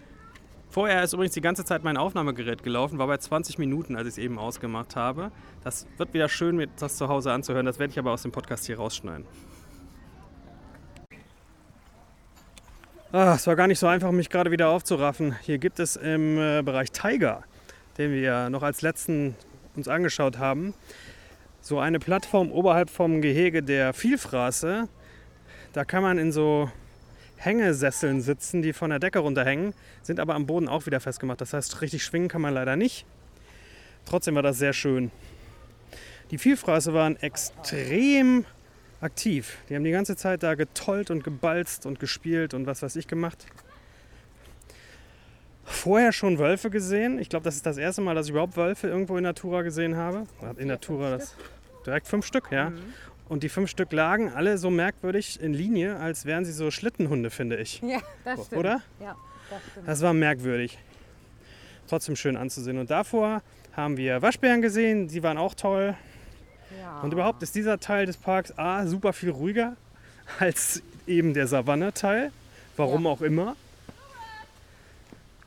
Vorher 0.79 1.03
ist 1.03 1.13
übrigens 1.13 1.35
die 1.35 1.41
ganze 1.41 1.65
Zeit 1.65 1.83
mein 1.83 1.97
Aufnahmegerät 1.97 2.63
gelaufen, 2.63 2.99
war 3.01 3.09
bei 3.09 3.17
20 3.17 3.59
Minuten, 3.59 3.97
als 3.97 4.07
ich 4.07 4.13
es 4.13 4.19
eben 4.19 4.39
ausgemacht 4.39 4.95
habe. 4.95 5.33
Das 5.65 5.89
wird 5.97 6.15
wieder 6.15 6.29
schön, 6.29 6.55
mir 6.55 6.69
das 6.79 6.97
zu 6.97 7.09
Hause 7.09 7.33
anzuhören. 7.33 7.67
Das 7.67 7.81
werde 7.81 7.91
ich 7.91 7.99
aber 7.99 8.13
aus 8.13 8.23
dem 8.23 8.31
Podcast 8.31 8.65
hier 8.67 8.77
rausschneiden. 8.77 9.27
Ah, 13.11 13.35
es 13.35 13.45
war 13.49 13.57
gar 13.57 13.67
nicht 13.67 13.81
so 13.81 13.89
einfach, 13.89 14.13
mich 14.13 14.31
gerade 14.31 14.53
wieder 14.53 14.69
aufzuraffen. 14.69 15.35
Hier 15.43 15.59
gibt 15.59 15.81
es 15.81 15.97
im 15.97 16.39
äh, 16.39 16.63
Bereich 16.63 16.93
Tiger, 16.93 17.43
den 17.97 18.13
wir 18.13 18.49
noch 18.49 18.63
als 18.63 18.81
letzten 18.81 19.35
uns 19.75 19.89
angeschaut 19.89 20.39
haben, 20.39 20.75
so 21.61 21.81
eine 21.81 21.99
Plattform 21.99 22.53
oberhalb 22.53 22.89
vom 22.89 23.21
Gehege 23.21 23.65
der 23.65 23.95
Vielfraße. 23.95 24.89
Da 25.73 25.85
kann 25.85 26.05
man 26.05 26.19
in 26.19 26.31
so 26.31 26.71
Hängesesseln 27.39 28.21
sitzen, 28.21 28.63
die 28.63 28.73
von 28.73 28.91
der 28.91 28.99
Decke 28.99 29.21
runterhängen, 29.21 29.73
sind 30.03 30.21
aber 30.21 30.35
am 30.35 30.47
Boden 30.47 30.69
auch 30.69 30.87
wieder 30.87 31.01
festgemacht. 31.01 31.41
Das 31.41 31.53
heißt, 31.53 31.81
richtig 31.81 32.05
schwingen 32.05 32.29
kann 32.29 32.43
man 32.43 32.53
leider 32.53 32.77
nicht. 32.77 33.07
Trotzdem 34.05 34.35
war 34.35 34.43
das 34.43 34.59
sehr 34.59 34.73
schön. 34.73 35.11
Die 36.31 36.39
Vielfraße 36.39 36.93
waren 36.93 37.17
extrem 37.17 38.45
aktiv. 39.01 39.59
Die 39.69 39.77
haben 39.77 39.85
die 39.85 39.91
ganze 39.91 40.17
Zeit 40.17 40.43
da 40.43 40.55
getollt 40.55 41.11
und 41.11 41.25
gebalzt 41.25 41.87
und 41.87 42.01
gespielt 42.01 42.55
und 42.55 42.67
was 42.67 42.83
weiß 42.83 42.97
ich 42.97 43.07
gemacht. 43.07 43.47
Vorher 45.65 46.13
schon 46.13 46.39
Wölfe 46.39 46.71
gesehen. 46.71 47.19
Ich 47.19 47.29
glaube, 47.29 47.45
das 47.45 47.55
ist 47.57 47.67
das 47.67 47.77
erste 47.77 48.01
Mal, 48.01 48.15
dass 48.15 48.27
ich 48.27 48.31
überhaupt 48.31 48.57
Wölfe 48.57 48.89
irgendwo 48.89 49.17
in 49.17 49.23
Natura 49.23 49.63
gesehen 49.63 49.97
habe. 49.97 50.27
In 50.57 50.69
Natura 50.69 51.11
das 51.11 51.37
direkt 51.85 52.09
fünf 52.09 52.27
Stück, 52.27 52.51
ja. 52.51 52.73
Und 53.29 53.43
die 53.43 53.49
fünf 53.49 53.69
Stück 53.69 53.93
lagen 53.93 54.31
alle 54.31 54.57
so 54.57 54.71
merkwürdig 54.71 55.41
in 55.41 55.53
Linie, 55.53 55.97
als 55.97 56.25
wären 56.25 56.45
sie 56.45 56.53
so 56.53 56.71
Schlittenhunde, 56.71 57.31
finde 57.31 57.57
ich. 57.57 57.83
Ja, 57.83 58.01
das 58.25 58.47
stimmt. 58.47 58.59
Oder? 58.61 58.83
Ja, 59.01 59.17
das 59.51 59.61
stimmt. 59.71 59.89
Das 59.89 60.03
war 60.03 60.15
merkwürdig. 60.15 60.79
Trotzdem 61.89 62.17
schön 62.17 62.37
anzusehen. 62.37 62.79
Und 62.79 62.91
davor 62.91 63.43
haben 63.75 63.97
wir 63.97 64.23
Waschbären 64.23 64.63
gesehen, 64.63 65.09
die 65.09 65.23
waren 65.23 65.39
auch 65.39 65.55
toll. 65.55 65.95
Ja. 66.81 67.01
Und 67.01 67.13
überhaupt 67.13 67.43
ist 67.43 67.55
dieser 67.55 67.79
Teil 67.79 68.07
des 68.07 68.17
Parks 68.17 68.57
A 68.59 68.87
super 68.87 69.13
viel 69.13 69.31
ruhiger 69.31 69.77
als 70.39 70.83
eben 71.07 71.35
der 71.35 71.47
Savanne-Teil. 71.47 72.33
Warum 72.77 73.05
ja. 73.05 73.11
auch 73.11 73.21
immer. 73.21 73.57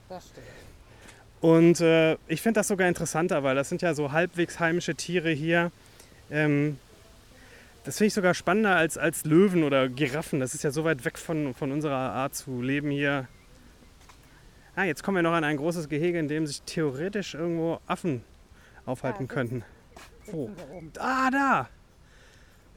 Das 0.09 0.27
stimmt. 0.27 0.45
Und 1.41 1.81
äh, 1.81 2.17
ich 2.27 2.41
finde 2.41 2.59
das 2.59 2.67
sogar 2.67 2.87
interessanter, 2.87 3.41
weil 3.43 3.55
das 3.55 3.69
sind 3.69 3.81
ja 3.81 3.95
so 3.95 4.11
halbwegs 4.11 4.59
heimische 4.59 4.93
Tiere 4.93 5.31
hier. 5.31 5.71
Ähm, 6.29 6.77
das 7.83 7.97
finde 7.97 8.07
ich 8.07 8.13
sogar 8.13 8.33
spannender 8.33 8.75
als, 8.75 8.97
als 8.97 9.25
Löwen 9.25 9.63
oder 9.63 9.89
Giraffen. 9.89 10.39
Das 10.39 10.53
ist 10.53 10.63
ja 10.63 10.71
so 10.71 10.83
weit 10.83 11.03
weg 11.03 11.17
von, 11.17 11.53
von 11.53 11.71
unserer 11.71 11.95
Art 11.95 12.35
zu 12.35 12.61
leben 12.61 12.91
hier. 12.91 13.27
Ah, 14.75 14.83
jetzt 14.83 15.03
kommen 15.03 15.17
wir 15.17 15.23
noch 15.23 15.33
an 15.33 15.43
ein 15.43 15.57
großes 15.57 15.89
Gehege, 15.89 16.19
in 16.19 16.27
dem 16.27 16.45
sich 16.47 16.61
theoretisch 16.61 17.33
irgendwo 17.33 17.79
Affen 17.87 18.23
aufhalten 18.85 19.23
ja, 19.23 19.33
könnten. 19.33 19.63
Wo? 20.27 20.49
Oh. 20.71 20.81
Ah, 20.99 21.29
da! 21.31 21.69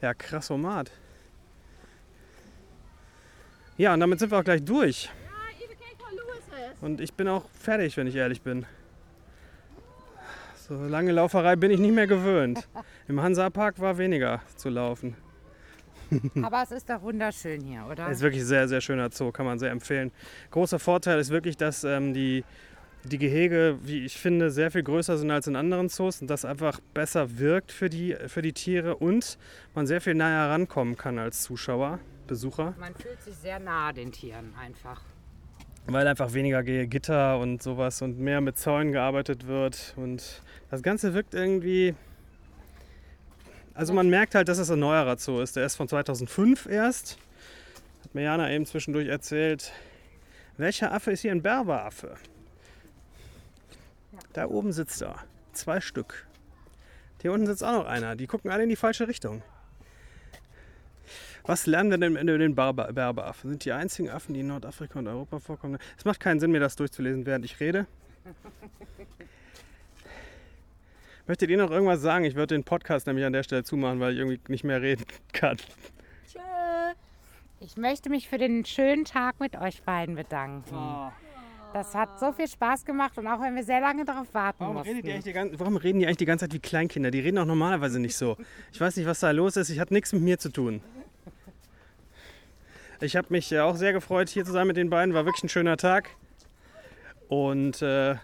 Ja, 0.01 0.13
krass 0.13 0.47
Format. 0.47 0.91
Ja, 3.77 3.93
und 3.93 3.99
damit 3.99 4.19
sind 4.19 4.31
wir 4.31 4.39
auch 4.39 4.43
gleich 4.43 4.63
durch. 4.63 5.09
Und 6.81 6.99
ich 6.99 7.13
bin 7.13 7.27
auch 7.27 7.49
fertig, 7.59 7.95
wenn 7.97 8.07
ich 8.07 8.15
ehrlich 8.15 8.41
bin. 8.41 8.65
So 10.67 10.75
lange 10.83 11.11
Lauferei 11.11 11.55
bin 11.55 11.71
ich 11.71 11.79
nicht 11.79 11.93
mehr 11.93 12.07
gewöhnt. 12.07 12.67
Im 13.07 13.21
Hansa-Park 13.21 13.79
war 13.79 13.97
weniger 13.97 14.41
zu 14.55 14.69
laufen. 14.69 15.15
Aber 16.41 16.63
es 16.63 16.71
ist 16.71 16.89
doch 16.89 17.01
wunderschön 17.01 17.61
hier, 17.61 17.85
oder? 17.89 18.07
Es 18.07 18.17
ist 18.17 18.23
wirklich 18.23 18.43
ein 18.43 18.47
sehr, 18.47 18.67
sehr 18.67 18.81
schöner 18.81 19.09
Zoo, 19.11 19.31
kann 19.31 19.45
man 19.45 19.59
sehr 19.59 19.71
empfehlen. 19.71 20.11
Großer 20.51 20.79
Vorteil 20.79 21.19
ist 21.19 21.29
wirklich, 21.29 21.57
dass 21.57 21.83
ähm, 21.83 22.13
die, 22.13 22.43
die 23.03 23.17
Gehege, 23.17 23.77
wie 23.83 24.05
ich 24.05 24.17
finde, 24.17 24.51
sehr 24.51 24.71
viel 24.71 24.83
größer 24.83 25.17
sind 25.17 25.31
als 25.31 25.47
in 25.47 25.55
anderen 25.55 25.89
Zoos 25.89 26.21
und 26.21 26.27
das 26.27 26.45
einfach 26.45 26.79
besser 26.93 27.37
wirkt 27.37 27.71
für 27.71 27.89
die, 27.89 28.15
für 28.27 28.41
die 28.41 28.53
Tiere 28.53 28.95
und 28.97 29.37
man 29.73 29.87
sehr 29.87 30.01
viel 30.01 30.15
näher 30.15 30.49
rankommen 30.49 30.95
kann 30.95 31.19
als 31.19 31.41
Zuschauer, 31.43 31.99
Besucher. 32.27 32.75
Man 32.79 32.95
fühlt 32.95 33.21
sich 33.21 33.35
sehr 33.35 33.59
nah 33.59 33.93
den 33.93 34.11
Tieren 34.11 34.53
einfach 34.59 35.01
weil 35.87 36.07
einfach 36.07 36.33
weniger 36.33 36.63
Gitter 36.63 37.39
und 37.39 37.61
sowas 37.61 38.01
und 38.01 38.19
mehr 38.19 38.41
mit 38.41 38.57
Zäunen 38.57 38.91
gearbeitet 38.91 39.45
wird. 39.47 39.93
Und 39.95 40.41
das 40.71 40.81
Ganze 40.81 41.13
wirkt 41.13 41.33
irgendwie. 41.33 41.93
Also 43.75 43.93
man 43.93 44.09
merkt 44.09 44.35
halt, 44.35 44.47
dass 44.47 44.57
es 44.57 44.71
ein 44.71 44.79
neuerer 44.79 45.17
Zoo 45.17 45.41
ist. 45.41 45.57
Der 45.57 45.65
ist 45.65 45.75
von 45.75 45.89
2005 45.89 46.65
erst. 46.65 47.17
Hat 48.03 48.15
mir 48.15 48.23
Jana 48.23 48.49
eben 48.49 48.65
zwischendurch 48.65 49.09
erzählt. 49.09 49.73
Welcher 50.57 50.93
Affe 50.93 51.11
ist 51.11 51.21
hier 51.21 51.31
ein 51.31 51.41
Berberaffe? 51.41 52.15
Da 54.31 54.47
oben 54.47 54.71
sitzt 54.71 55.01
er. 55.01 55.15
Zwei 55.51 55.81
Stück. 55.81 56.25
Hier 57.21 57.33
unten 57.33 57.47
sitzt 57.47 57.63
auch 57.63 57.73
noch 57.73 57.85
einer. 57.85 58.15
Die 58.15 58.27
gucken 58.27 58.49
alle 58.49 58.63
in 58.63 58.69
die 58.69 58.75
falsche 58.77 59.09
Richtung. 59.09 59.41
Was 61.43 61.65
lernen 61.65 61.91
wir 61.91 61.97
denn 61.97 62.15
über 62.15 62.37
den 62.37 62.55
Berberaffen? 62.55 63.49
Sind 63.49 63.65
die 63.65 63.73
einzigen 63.73 64.09
Affen, 64.09 64.33
die 64.33 64.39
in 64.39 64.47
Nordafrika 64.47 64.99
und 64.99 65.07
Europa 65.07 65.39
vorkommen? 65.39 65.79
Es 65.97 66.05
macht 66.05 66.19
keinen 66.19 66.39
Sinn, 66.39 66.51
mir 66.51 66.59
das 66.59 66.75
durchzulesen, 66.77 67.25
während 67.25 67.43
ich 67.43 67.59
rede. 67.59 67.87
Möchtet 71.27 71.49
ihr 71.49 71.57
noch 71.57 71.71
irgendwas 71.71 72.01
sagen? 72.01 72.23
Ich 72.25 72.35
würde 72.35 72.53
den 72.53 72.63
Podcast 72.63 73.07
nämlich 73.07 73.25
an 73.25 73.33
der 73.33 73.43
Stelle 73.43 73.63
zumachen, 73.63 73.99
weil 73.99 74.13
ich 74.13 74.19
irgendwie 74.19 74.39
nicht 74.47 74.63
mehr 74.63 74.81
reden 74.81 75.05
kann. 75.33 75.57
Tschö. 76.31 76.39
Ich 77.59 77.77
möchte 77.77 78.09
mich 78.09 78.29
für 78.29 78.37
den 78.37 78.63
schönen 78.63 79.05
Tag 79.05 79.39
mit 79.39 79.55
euch 79.55 79.81
beiden 79.81 80.15
bedanken. 80.15 80.75
Oh. 80.75 81.11
Das 81.73 81.95
hat 81.95 82.19
so 82.19 82.31
viel 82.31 82.47
Spaß 82.47 82.85
gemacht 82.85 83.17
und 83.17 83.27
auch 83.27 83.41
wenn 83.41 83.55
wir 83.55 83.63
sehr 83.63 83.81
lange 83.81 84.05
darauf 84.05 84.33
warten 84.33 84.59
warum 84.59 84.75
mussten. 84.75 84.95
Redet 84.95 85.25
die 85.25 85.33
ganze, 85.33 85.59
warum 85.59 85.75
reden 85.77 85.99
die 85.99 86.05
eigentlich 86.05 86.17
die 86.17 86.25
ganze 86.25 86.45
Zeit 86.45 86.53
wie 86.53 86.59
Kleinkinder? 86.59 87.11
Die 87.11 87.19
reden 87.19 87.37
auch 87.37 87.45
normalerweise 87.45 87.99
nicht 87.99 88.15
so. 88.15 88.37
Ich 88.71 88.79
weiß 88.79 88.95
nicht, 88.95 89.07
was 89.07 89.19
da 89.19 89.31
los 89.31 89.57
ist. 89.57 89.69
Ich 89.69 89.79
hat 89.79 89.91
nichts 89.91 90.13
mit 90.13 90.21
mir 90.21 90.37
zu 90.37 90.49
tun. 90.49 90.81
Ich 93.01 93.15
habe 93.17 93.27
mich 93.29 93.57
auch 93.59 93.75
sehr 93.75 93.91
gefreut, 93.91 94.29
hier 94.29 94.45
zu 94.45 94.53
sein 94.53 94.67
mit 94.67 94.77
den 94.77 94.89
beiden. 94.89 95.13
War 95.13 95.25
wirklich 95.25 95.43
ein 95.43 95.49
schöner 95.49 95.75
Tag. 95.75 96.11
Und 97.27 97.81
äh, 97.81 98.15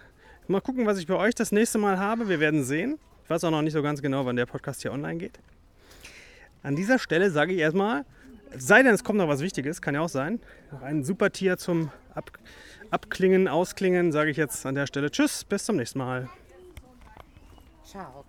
mal 0.51 0.61
gucken, 0.61 0.85
was 0.85 0.97
ich 0.97 1.07
bei 1.07 1.15
euch 1.15 1.33
das 1.33 1.51
nächste 1.51 1.77
Mal 1.77 1.97
habe. 1.97 2.29
Wir 2.29 2.39
werden 2.39 2.63
sehen. 2.63 2.99
Ich 3.23 3.29
weiß 3.29 3.43
auch 3.45 3.51
noch 3.51 3.61
nicht 3.61 3.73
so 3.73 3.81
ganz 3.81 4.01
genau, 4.01 4.25
wann 4.25 4.35
der 4.35 4.45
Podcast 4.45 4.81
hier 4.81 4.91
online 4.91 5.17
geht. 5.17 5.39
An 6.63 6.75
dieser 6.75 6.99
Stelle 6.99 7.31
sage 7.31 7.53
ich 7.53 7.59
erstmal, 7.59 8.05
sei 8.55 8.83
denn 8.83 8.93
es 8.93 9.03
kommt 9.03 9.17
noch 9.17 9.27
was 9.27 9.41
Wichtiges, 9.41 9.81
kann 9.81 9.95
ja 9.95 10.01
auch 10.01 10.09
sein, 10.09 10.39
noch 10.71 10.81
ein 10.81 11.03
super 11.03 11.31
Tier 11.31 11.57
zum 11.57 11.91
ab, 12.13 12.31
abklingen, 12.91 13.47
ausklingen, 13.47 14.11
sage 14.11 14.29
ich 14.31 14.37
jetzt 14.37 14.65
an 14.65 14.75
der 14.75 14.85
Stelle 14.85 15.09
Tschüss, 15.09 15.43
bis 15.45 15.65
zum 15.65 15.77
nächsten 15.77 15.99
Mal. 15.99 16.29
Ciao. 17.83 18.25